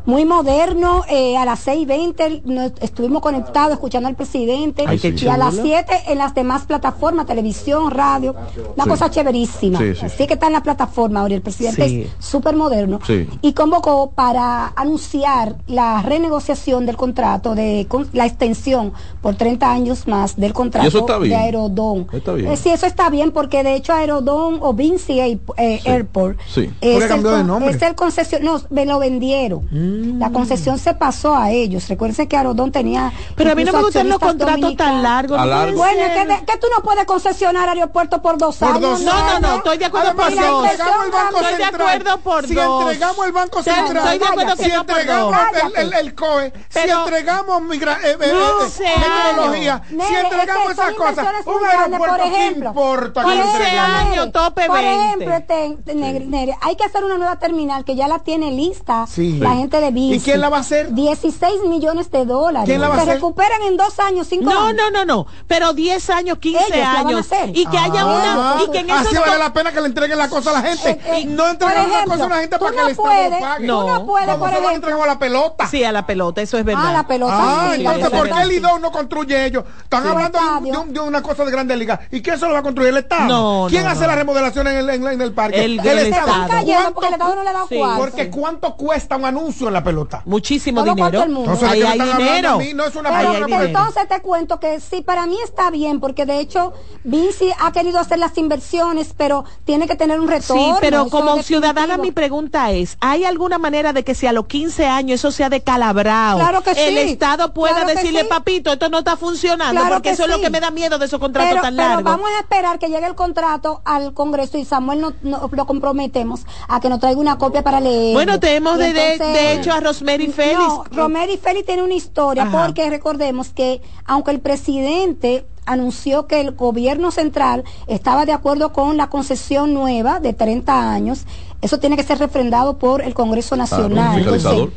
[0.05, 5.28] muy moderno, eh, a las 6.20 nos estuvimos conectados escuchando al presidente Ay, qué y
[5.28, 5.63] a las chulo.
[5.63, 8.36] 7 en las demás plataformas, televisión, radio,
[8.76, 8.89] una Sí.
[8.89, 9.80] cosa chéverísima.
[9.80, 10.28] Sí, sí, Así sí.
[10.28, 12.01] que está en la plataforma ahora, el presidente Sí.
[12.03, 12.99] es súper moderno.
[13.07, 13.28] Sí.
[13.41, 20.07] Y convocó para anunciar la renegociación del contrato, de con- la extensión por 30 años
[20.07, 22.07] más del contrato de Aerodón.
[22.11, 22.51] Está bien.
[22.51, 25.89] Eh, sí, eso está bien porque de hecho Aerodón o Vinci Air- eh, Sí.
[25.89, 26.61] Airport Sí.
[26.82, 27.72] es, Porque el, cambió de nombre.
[27.72, 29.68] es el concesión, no, me lo vendieron.
[29.72, 30.20] Mm.
[30.20, 31.88] La concesión se pasó a ellos.
[31.88, 33.11] Recuerden que Aerodón tenía.
[33.36, 35.38] Pero a mí no me gustan los contratos tan largos.
[35.38, 35.78] No largo.
[35.78, 38.82] Bueno, que, de- que tú no puedes concesionar aeropuertos por dos Por años.
[38.82, 40.63] dos No, no, no, estoy de acuerdo Además, por si dos.
[40.66, 42.82] entregamos el Banco Estoy de Central, acuerdo por si dos.
[42.82, 45.36] entregamos el Banco Central, estoy de acuerdo que si entregamos
[45.76, 50.16] el, el, el COE, si entregamos migra eh, eh, No eh, sé, meteorología, Nere, si
[50.16, 52.70] entregamos esas cosas, un aeropuerto, por ¿qué ejemplo.
[52.70, 55.06] importa Por que ejemplo, por 20.
[55.26, 58.51] ejemplo, te- te- Nere, Nere, hay que hacer una nueva terminal que ya la tiene
[58.51, 59.38] lista Sí.
[59.39, 59.58] la Sí.
[59.58, 60.16] gente de Vinci.
[60.16, 60.93] ¿Y quién la va a hacer?
[60.93, 62.68] 16 millones de dólares.
[62.68, 63.16] ¿Quién la va a Se hacer?
[63.16, 64.76] recuperan en dos años, cinco No, años.
[64.91, 65.28] no, no, no.
[65.47, 67.20] Pero 10 años, 15 Ellos la van a años.
[67.32, 67.49] hacer.
[67.58, 68.64] Y que haya Ah, una.
[68.64, 70.62] Y que en esos así vale la pena que le entreguen la cosa a la
[70.62, 70.91] gente.
[70.91, 72.91] Eh, eh, no por entregamos la cosa a la gente tú para que no el
[72.91, 73.68] Estado puedes- lo pague.
[73.68, 74.76] tú no puedes, Cuando por se lo ejemplo.
[74.76, 75.68] entregamos a la pelota.
[75.68, 76.84] Sí, a la pelota, eso es verdad.
[76.88, 77.34] Ah, la pelota.
[77.38, 79.64] Ah, sí, entonces, ¿por qué el IDO no construye ellos?
[79.84, 80.39] Están hablando
[80.88, 81.99] de, una cosa de grande liga.
[82.12, 82.89] ¿Y quién se lo va a construir?
[82.89, 83.26] ¿El Estado?
[83.26, 84.08] No, ¿Quién no, hace no.
[84.08, 85.63] la remodelación en el, en, en el parque?
[85.63, 86.27] El- el Estado.
[86.31, 87.75] Están cayendo porque el ¿Cuánto- Estado no le da Sí.
[87.77, 87.99] cuarto.
[87.99, 90.21] Porque ¿cuánto cuesta un anuncio en la pelota?
[90.25, 91.23] Muchísimo dinero.
[91.23, 91.51] el mundo.
[91.53, 92.49] Entonces, ¿de Ahí hay dinero.
[92.51, 92.73] a mí?
[92.73, 93.63] No es una Pero pelota.
[93.63, 96.73] entonces te cuento que sí, para mí está bien, porque de hecho
[97.03, 100.63] Vinci ha querido hacer las inversiones, pero tiene que tener un retorno.
[100.63, 104.47] Sí, pero como ciudadana mi pregunta es, ¿hay alguna manera de que si a los
[104.47, 106.37] 15 años eso sea decalabrado?
[106.39, 108.27] Claro que El sí, Estado pueda claro decirle, sí.
[108.27, 110.97] papito, esto no está funcionando, Claro porque que eso es lo que me da miedo
[110.97, 112.03] de esos contratos pero, tan pero largos.
[112.03, 115.65] vamos a esperar que llegue el contrato al Congreso Congreso y Samuel no, no- lo
[115.65, 118.13] comprometemos a que nos traiga una copia para leer.
[118.13, 120.57] Bueno, tenemos de, de- entonces- de hecho a Rosemary Félix.
[120.59, 122.65] No, Rosemary Félix tiene una historia Ajá.
[122.65, 128.97] porque recordemos que aunque el presidente anunció que el gobierno central estaba de acuerdo con
[128.97, 131.25] la concesión nueva de 30 años,
[131.61, 134.19] eso tiene que ser refrendado por el Congreso Nacional.
[134.19, 134.67] Entonces,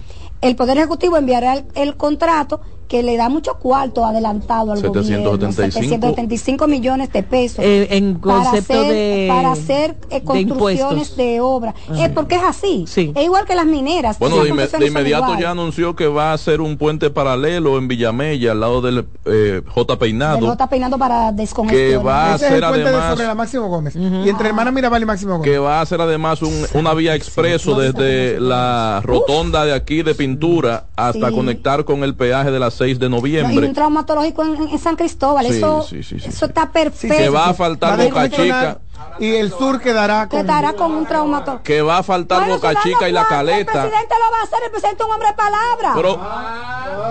[0.40, 5.02] el Poder Ejecutivo enviará el, el contrato que le da mucho cuarto adelantado al gobierno,
[5.04, 5.72] 775.
[5.88, 10.80] 775 millones de pesos Eh, en para concepto hacer, de- para hacer eh, de construcciones
[11.10, 11.16] impuestos.
[11.16, 11.74] de obra.
[11.96, 12.84] Eh, porque es así.
[12.88, 13.12] Sí.
[13.14, 14.18] Es igual que las mineras.
[14.18, 17.88] Bueno, de, inme- de inmediato ya anunció que va a hacer un puente paralelo en
[17.88, 19.98] Villamella, al lado del eh, J.
[19.98, 21.90] Peinado, está peinando para descongestionar.
[21.90, 23.94] que va a Ese hacer de además sobre la Máximo Gómez.
[23.96, 25.44] Y entre hermana Mirabal y Máximo Gómez.
[25.50, 30.14] que va a hacer además un- una vía expreso desde la rotonda de aquí de
[30.14, 31.34] pintura hasta Sí.
[31.34, 33.66] conectar con el peaje de las 6 de No, y noviembre.
[33.68, 35.46] un traumatológico en, en San Cristóbal.
[35.46, 37.16] Sí, eso, sí, sí, sí, eso está perfecto.
[37.16, 38.78] que va a faltar Boca Chica,
[39.20, 40.40] Y el sur quedará con.
[40.40, 41.62] Quedará con un traumatólogo.
[41.64, 43.72] que va a faltar Bueno, Boca Chica y la cuartos, El Caleta.
[43.72, 45.92] presidente lo va a hacer, el presidente es un hombre de palabra.
[45.96, 46.20] Pero,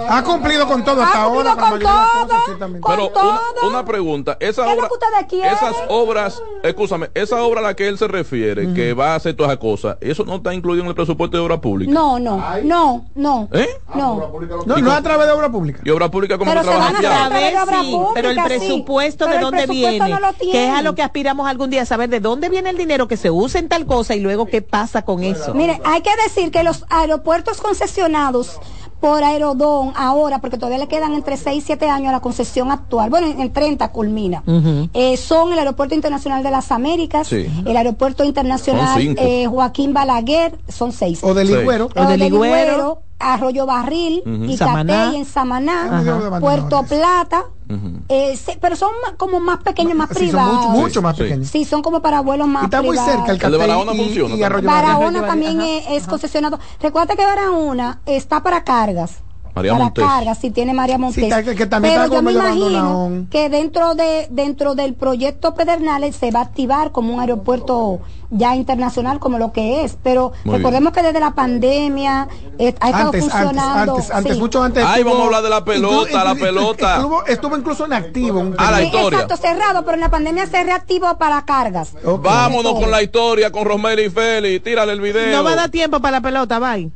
[0.09, 1.55] Ha cumplido con todo Ha hasta ahora.
[1.55, 2.79] con la con mayoría de las todo, cosas, ciertamente.
[2.81, 3.29] con pero todo.
[3.63, 5.53] una, una pregunta, esa ¿Qué es lo obra, que ustedes quieren?
[5.53, 9.35] esas obras, escúchame, esa obra a la que él se refiere, que va a hacer
[9.35, 11.91] todas esas cosas, eso no está incluido en el presupuesto de obra pública.
[11.91, 13.49] No, no, no, no.
[13.51, 13.67] ¿Eh?
[13.95, 14.31] No.
[14.65, 15.81] No, no a través de obra pública.
[15.83, 18.41] Y obra pública como Pero que se trabaja a obra sí, pública, pero el sí.
[18.45, 21.76] presupuesto Pero de dónde presupuesto viene, no que es a lo que aspiramos algún día,
[21.85, 24.61] saber de dónde viene el dinero que se usa en tal cosa y luego qué
[24.61, 25.53] pasa con eso.
[25.53, 28.59] Mire, hay que decir que los aeropuertos concesionados
[28.99, 32.71] por Aerodón ahora, porque todavía le quedan entre 6 y 7 años a la concesión
[32.71, 34.43] actual, bueno, en, en 30 culmina,
[34.93, 37.45] eh, son el Aeropuerto Internacional de las Américas, Sí.
[37.65, 41.19] el Aeropuerto Internacional eh, Joaquín Balaguer, son 6.
[41.23, 41.53] O de Sí.
[41.55, 41.89] Ligüero.
[41.95, 44.43] o de Ligüero, Arroyo Barril, Ujú.
[44.45, 45.15] Icatey Samaná.
[45.15, 46.39] en Samaná, Ajá.
[46.39, 47.45] Puerto Plata,
[48.09, 50.55] eh, sí, pero son como más pequeños, más Sí, son privados.
[50.69, 51.23] mucho, mucho más Sí.
[51.23, 51.47] pequeños.
[51.49, 53.97] Sí, son como para vuelos más Y está muy cerca el El de Barahona y-
[53.97, 54.45] funciona y también.
[54.45, 54.97] Arroyo Barahona.
[54.97, 56.59] Barahona también es, es concesionado.
[56.79, 59.23] Recuerda que Barahona está para cargas.
[59.57, 60.05] María para Montes.
[60.05, 61.33] cargas, si tiene María Montes.
[61.43, 66.15] que- que también Pero está yo me imagino que dentro de dentro del proyecto Pedernales
[66.15, 67.99] se va a activar como un aeropuerto
[68.29, 69.97] ya internacional como lo que es.
[70.03, 72.27] Pero Muy recordemos que desde la pandemia
[72.59, 73.93] eh, ha estado Antes, antes, funcionando.
[73.95, 74.39] antes, antes, sí.
[74.39, 74.83] mucho antes.
[74.85, 76.95] Ay, estuvo- vamos a hablar de la pelota, la pelota.
[76.97, 78.39] Estuvo, estuvo incluso en activo.
[78.39, 79.19] un Ah, la Sí, historia.
[79.19, 81.93] Exacto, cerrado, pero en la pandemia se reactivó para cargas.
[82.03, 85.37] Vámonos con la historia con Rosemary Félix, tírale el video.
[85.37, 86.91] No va a dar tiempo para la pelota, bye.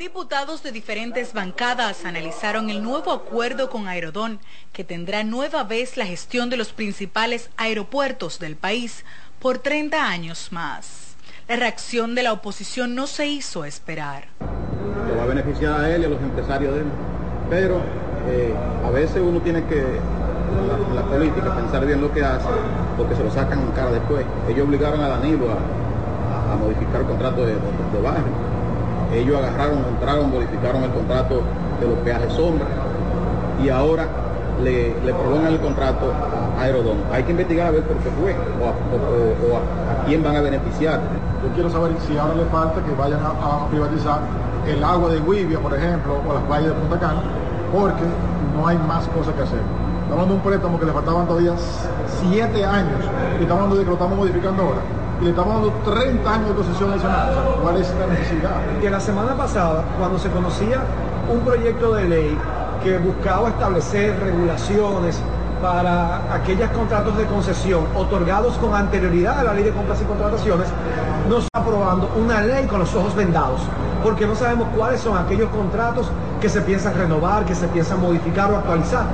[0.00, 4.40] Diputados de diferentes bancadas analizaron el nuevo acuerdo con Aerodón,
[4.72, 9.04] que tendrá nueva vez la gestión de los principales aeropuertos del país
[9.40, 11.16] por 30 años más.
[11.48, 14.28] La reacción de la oposición no se hizo esperar.
[15.06, 16.86] lo va a beneficiar a él y a los empresarios de él.
[17.50, 17.82] Pero
[18.26, 22.48] eh, a veces uno tiene que, la, la política, pensar bien lo que hace,
[22.96, 24.24] porque se lo sacan en cara después.
[24.48, 28.59] Ellos obligaron a Danilo a, modificar el contrato de, de, de.
[29.14, 31.42] Ellos agarraron, entraron, modificaron el contrato
[31.80, 32.66] de los peajes sombra
[33.62, 34.06] y ahora
[34.62, 36.12] le, le prolongan el contrato
[36.58, 36.98] a Aerodón.
[37.12, 41.00] Hay que investigar a ver por qué fue o a, quién van a beneficiar.
[41.42, 44.20] Yo quiero saber si ahora le falta que vayan a, a privatizar
[44.66, 47.22] el agua de Guivia, por ejemplo, o las playas de Punta Cana,
[47.72, 48.04] porque
[48.56, 49.58] no hay más cosas que hacer.
[49.58, 51.52] Estamos hablando de un préstamo que le faltaban todavía
[52.20, 53.00] siete años
[53.38, 54.99] y estamos hablando de que lo estamos modificando ahora.
[55.20, 57.28] Y le estamos dando 30 años de concesión adicional.
[57.62, 58.50] ¿Cuál es la necesidad?
[58.80, 60.82] que la semana pasada, cuando se conocía
[61.30, 62.38] un proyecto de ley
[62.82, 65.20] que buscaba establecer regulaciones
[65.60, 70.68] para aquellos contratos de concesión otorgados con anterioridad a la ley de compras y contrataciones,
[71.28, 73.60] nos está aprobando una ley con los ojos vendados,
[74.02, 76.10] porque no sabemos cuáles son aquellos contratos
[76.40, 79.04] que se piensan renovar, que se piensan modificar o actualizar.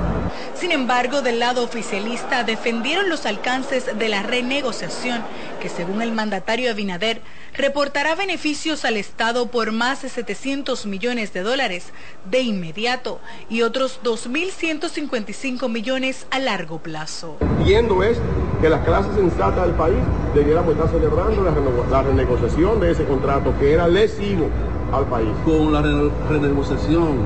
[0.55, 5.23] Sin embargo, del lado oficialista defendieron los alcances de la renegociación,
[5.61, 7.21] que según el mandatario Abinader,
[7.55, 11.91] reportará beneficios al Estado por más de 700 millones de dólares
[12.29, 13.19] de inmediato
[13.49, 17.37] y otros 2.155 millones a largo plazo.
[17.65, 18.17] Viendo es
[18.61, 19.97] que las clases sensatas del país
[20.33, 24.49] debiéramos estar celebrando la, reno- la renegociación de ese contrato que era lesivo
[24.91, 25.29] al país.
[25.45, 27.17] con la rene- renegociación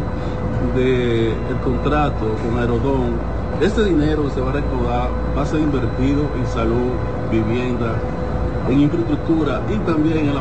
[0.75, 3.19] del contrato con Aerodón,
[3.61, 6.91] este dinero se va a recaudar va a ser invertido en salud,
[7.29, 7.95] vivienda,
[8.69, 10.35] en infraestructura y también en el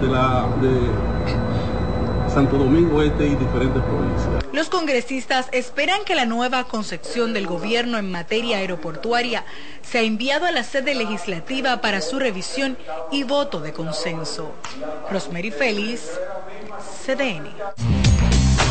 [0.00, 4.44] de, la, de Santo Domingo Este y diferentes provincias.
[4.52, 9.44] Los congresistas esperan que la nueva concepción del gobierno en materia aeroportuaria
[9.82, 12.76] sea enviado a la sede legislativa para su revisión
[13.10, 14.52] y voto de consenso.
[15.10, 16.10] Rosemary Félix,
[17.04, 18.05] CDN.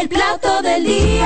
[0.00, 1.19] El plato del día.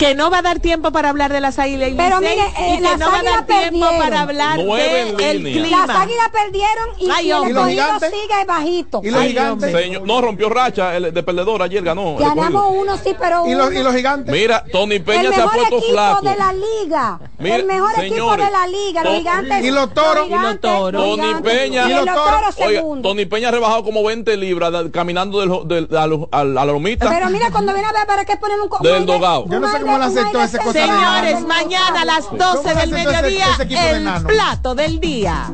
[0.00, 2.48] Que no va a dar tiempo para hablar de las águilas y Pero Licey, mire,
[2.58, 3.98] eh, y que las no va a dar tiempo perdieron.
[3.98, 5.86] para hablar del clima.
[5.86, 9.00] Las águilas perdieron y, Ay, y el sigue bajito.
[9.04, 9.72] ¿Y los Ay, gigantes?
[9.72, 12.16] Señor, no rompió racha el de perdedor ayer ganó.
[12.16, 14.34] Ganamos uno, sí, pero ¿Y los, uno- y los gigantes?
[14.34, 16.22] Mira, Tony el Peña se ha mejor puesto equipo flaco.
[16.22, 17.20] de la liga.
[17.38, 19.04] Mira, el mejor equipo de la liga.
[19.04, 19.64] Los gigantes.
[19.64, 20.24] ¿Y los toros?
[20.24, 21.02] gigantes, ¿Y los toros?
[21.16, 21.42] Tony.
[21.42, 21.88] Peña.
[21.88, 23.06] Y ¿Y los toros segundo.
[23.08, 25.96] Tony Peña ha rebajado como 20 libras caminando del, del-
[26.32, 29.42] a, la lomita Pero mira, cuando viene a ver, ¿para qué poner un Del dogado.
[29.42, 30.72] un Yo no sé aire- cómo aceptó ese cosa?
[30.72, 35.50] Señores, mañana a las ¿Cómo 12 del mediodía, ese equipo de el plato del día.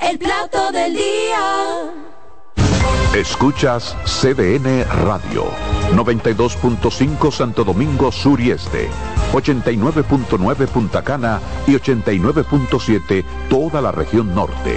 [0.00, 1.92] El plato del día.
[3.14, 5.46] Escuchas CDN Radio,
[5.92, 8.90] 92.5 Santo Domingo Sur y Este,
[9.32, 14.76] 89.9 Punta Cana y 89.7 toda la región norte.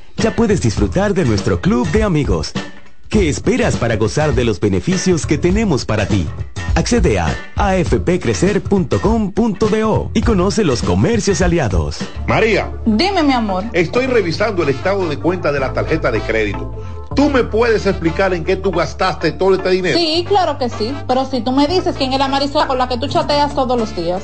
[0.21, 2.51] ya puedes disfrutar de nuestro club de amigos.
[3.09, 6.27] ¿Qué esperas para gozar de los beneficios que tenemos para ti?
[6.75, 11.97] Accede a afpcrecer.com.do y conoce los comercios aliados.
[12.27, 13.63] María, Dime, mi amor.
[13.73, 16.71] estoy revisando el estado de cuenta de la tarjeta de crédito.
[17.15, 19.97] ¿Tú me puedes explicar en qué tú gastaste todo este dinero?
[19.97, 20.95] Sí, claro que sí.
[21.07, 23.77] Pero si tú me dices quién es la Marisol con la que tú chateas todos
[23.77, 24.23] los días.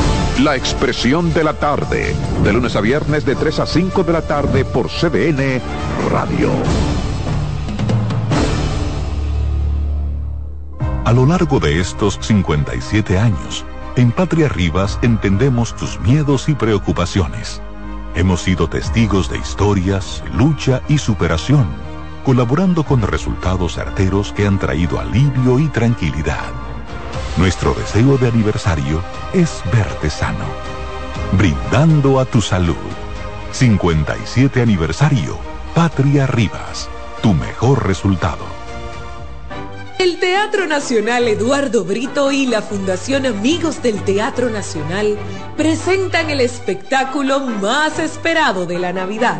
[0.43, 4.23] La Expresión de la Tarde, de lunes a viernes de 3 a 5 de la
[4.23, 5.61] tarde por CDN
[6.09, 6.49] Radio.
[11.05, 13.63] A lo largo de estos 57 años,
[13.95, 17.61] en Patria Rivas entendemos tus miedos y preocupaciones.
[18.15, 21.67] Hemos sido testigos de historias, lucha y superación,
[22.25, 26.70] colaborando con resultados certeros que han traído alivio y tranquilidad.
[27.37, 29.01] Nuestro deseo de aniversario
[29.33, 30.45] es verte sano,
[31.31, 32.75] brindando a tu salud.
[33.53, 35.37] 57 aniversario,
[35.73, 36.89] Patria Rivas,
[37.21, 38.45] tu mejor resultado.
[39.97, 45.17] El Teatro Nacional Eduardo Brito y la Fundación Amigos del Teatro Nacional
[45.55, 49.39] presentan el espectáculo más esperado de la Navidad.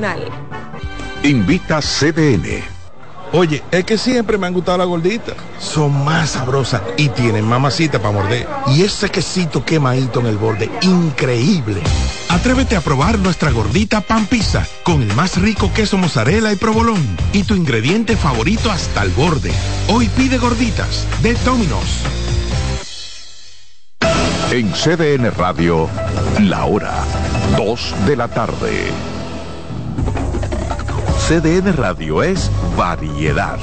[1.23, 2.63] Invita CDN.
[3.33, 5.35] Oye, es que siempre me han gustado las gorditas.
[5.59, 8.47] Son más sabrosas y tienen mamacita para morder.
[8.67, 11.81] Y ese quesito quemadito en el borde, increíble.
[12.29, 17.01] Atrévete a probar nuestra gordita pan pizza con el más rico queso mozzarella y provolón
[17.31, 19.51] y tu ingrediente favorito hasta el borde.
[19.87, 21.99] Hoy pide gorditas de Domino's.
[24.51, 25.87] En CDN Radio,
[26.39, 27.05] la hora
[27.55, 28.91] 2 de la tarde.
[31.27, 33.57] CDN Radio es variedad.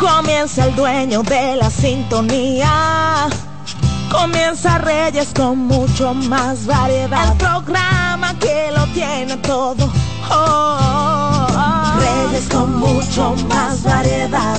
[0.00, 3.28] Comienza el dueño de la sintonía.
[4.10, 7.32] Comienza Reyes con mucho más variedad.
[7.32, 9.92] El programa que lo tiene todo.
[10.30, 12.00] Oh, oh, oh.
[12.00, 14.58] Reyes con mucho más variedad.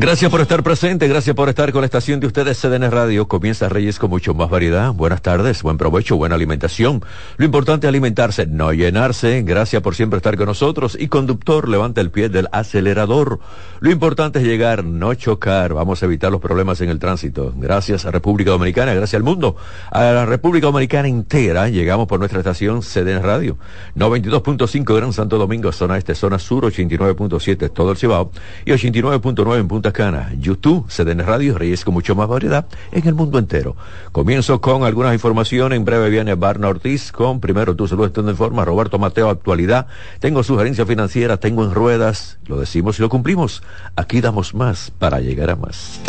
[0.00, 3.26] Gracias por estar presente, gracias por estar con la estación de ustedes CDN Radio.
[3.26, 4.92] Comienza Reyes con mucho más variedad.
[4.92, 7.02] Buenas tardes, buen provecho, buena alimentación.
[7.36, 9.42] Lo importante es alimentarse, no llenarse.
[9.42, 10.96] Gracias por siempre estar con nosotros.
[11.00, 13.40] Y conductor, levanta el pie del acelerador.
[13.80, 15.74] Lo importante es llegar, no chocar.
[15.74, 17.52] Vamos a evitar los problemas en el tránsito.
[17.56, 19.56] Gracias a República Dominicana, gracias al mundo.
[19.90, 23.58] A la República Dominicana entera llegamos por nuestra estación CDN Radio.
[23.96, 28.30] 92.5 Gran Santo Domingo, zona este, zona sur, 89.7 todo el Cibao
[28.64, 33.14] y 89.9 en Punta Cana, YouTube, CDN Radio, Reyes con mucho más variedad en el
[33.14, 33.76] mundo entero.
[34.12, 35.76] Comienzo con algunas informaciones.
[35.76, 38.64] En breve viene Barna Ortiz con primero tu salud estando en forma.
[38.64, 39.86] Roberto Mateo, actualidad.
[40.20, 42.38] Tengo sugerencia financiera, tengo en ruedas.
[42.46, 43.62] Lo decimos y lo cumplimos.
[43.96, 46.00] Aquí damos más para llegar a más.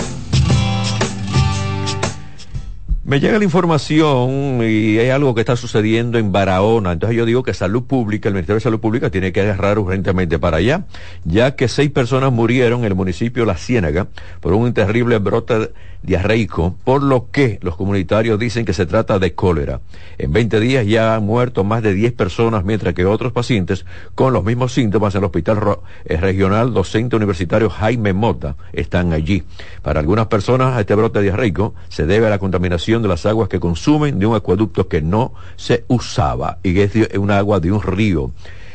[3.09, 6.91] Me llega la información y hay algo que está sucediendo en Barahona.
[6.91, 10.37] Entonces yo digo que Salud Pública, el Ministerio de Salud Pública tiene que agarrar urgentemente
[10.37, 10.85] para allá,
[11.23, 14.09] ya que seis personas murieron en el municipio La Ciénaga
[14.41, 19.33] por un terrible brote diarreico, por lo que los comunitarios dicen que se trata de
[19.33, 19.81] cólera.
[20.17, 23.85] En 20 días ya han muerto más de 10 personas, mientras que otros pacientes
[24.15, 29.43] con los mismos síntomas en el Hospital eh, Regional Docente Universitario Jaime Mota están allí.
[29.81, 33.59] Para algunas personas este brote diarreico se debe a la contaminación de las aguas que
[33.59, 37.81] consumen de un acueducto que no se usaba y es de- un agua de un
[37.81, 38.31] río.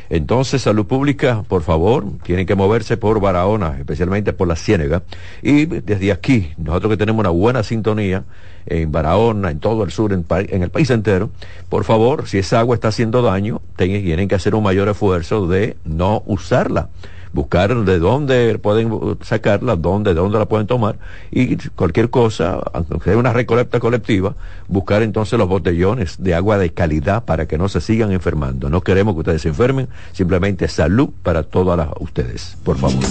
[0.09, 5.01] Entonces, salud pública, por favor, tienen que moverse por Barahona, especialmente por la Ciénega.
[5.41, 8.23] Y desde aquí, nosotros que tenemos una buena sintonía
[8.67, 11.31] en Barahona, en todo el sur, en, en el país entero,
[11.69, 15.75] por favor, si esa agua está haciendo daño, tienen que hacer un mayor esfuerzo de
[15.85, 16.89] no usarla
[17.35, 20.97] buscar de dónde pueden sacarla, dónde, de dónde la pueden tomar
[21.31, 24.35] y cualquier cosa, aunque sea una recolecta colectiva,
[24.69, 28.69] buscar entonces los botellones de agua de calidad para que no se sigan enfermando.
[28.69, 33.03] No queremos que ustedes se enfermen, simplemente salud para todas las, ustedes, por favor.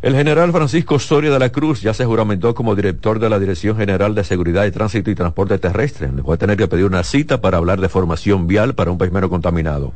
[0.00, 3.76] El general Francisco Soria de la Cruz ya se juramentó como director de la Dirección
[3.76, 6.10] General de Seguridad de Tránsito y Transporte Terrestre.
[6.14, 8.98] Le voy a tener que pedir una cita para hablar de formación vial para un
[8.98, 9.92] país contaminado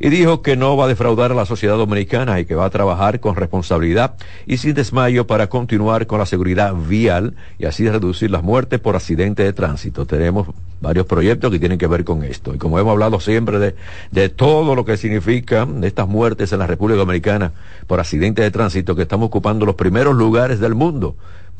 [0.00, 2.70] y dijo que no va a defraudar a la sociedad dominicana y que va a
[2.70, 4.14] trabajar con responsabilidad
[4.46, 8.96] y sin desmayo para continuar con la seguridad vial y así reducir las muertes por
[8.96, 10.06] accidentes de tránsito.
[10.06, 10.48] Tenemos
[10.80, 12.54] varios proyectos que tienen que ver con esto.
[12.54, 13.74] Y como hemos hablado siempre de,
[14.10, 17.52] de todo lo que significan estas muertes en la República Dominicana
[17.86, 21.16] por accidentes de tránsito, que estamos ocupando los primeros lugares del mundo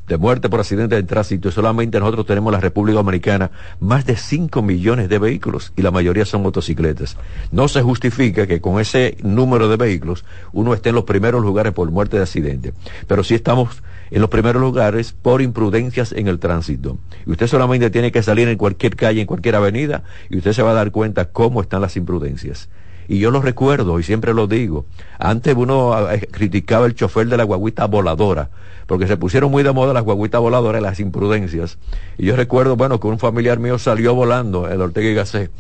[0.07, 3.51] de muerte por accidentes de tránsito solamente nosotros tenemos en la República Dominicana
[3.81, 7.17] más de 5 millones de vehículos y la mayoría son motocicletas.
[7.53, 11.73] No se justifica que con ese número de vehículos uno esté en los primeros lugares
[11.73, 12.75] por muerte de accidente,
[13.07, 16.99] pero sí estamos en los primeros lugares por imprudencias en el tránsito.
[17.27, 20.63] Y usted solamente tiene que salir en cualquier calle, en cualquier avenida, y usted se
[20.63, 22.69] va a dar cuenta cómo están las imprudencias.
[23.09, 24.87] Y yo lo recuerdo y siempre lo digo.
[25.19, 28.51] Antes uno eh, criticaba el chofer de la guaguita voladora,
[28.87, 31.79] porque se pusieron muy de moda las guaguitas voladoras y las imprudencias.
[32.19, 35.51] Y yo recuerdo, bueno, que un familiar mío salió volando, el Ortega y.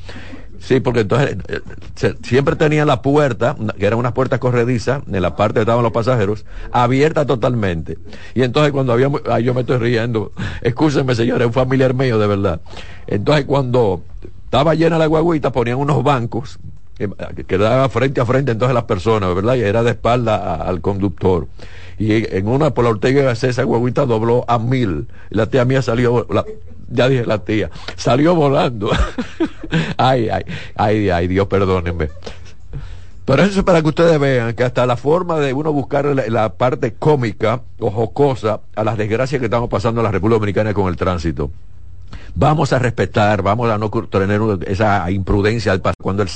[0.61, 5.37] Sí, porque entonces eh, siempre tenía la puerta, que eran unas puertas corredizas, en la
[5.37, 7.99] parte donde estaban los pasajeros, abierta totalmente.
[8.35, 10.33] Y entonces cuando había, ay, yo me estoy riendo,
[10.63, 12.61] escúchenme señores, un familiar mío de verdad.
[13.07, 14.03] Entonces cuando
[14.45, 16.59] estaba llena la guaguita, ponían unos bancos,
[16.97, 19.55] que, quedaba frente a frente entonces las personas, ¿verdad?
[19.57, 21.49] Y era de espalda al conductor.
[21.99, 25.09] Y en una por la Ortega esa guaguita dobló a mil.
[25.31, 26.27] Y la tía mía salió,
[26.89, 28.91] ya dije la tía, salió volando.
[29.97, 30.45] ay, ay,
[30.77, 32.09] ay, ay, Dios perdónenme.
[33.25, 36.53] Pero eso es para que ustedes vean que hasta la forma de uno buscar la,
[36.55, 40.89] parte cómica o jocosa a las desgracias que estamos pasando en la República Dominicana con
[40.89, 41.51] el tránsito.
[42.35, 46.29] Vamos a respetar, vamos a no tener esa imprudencia cuando el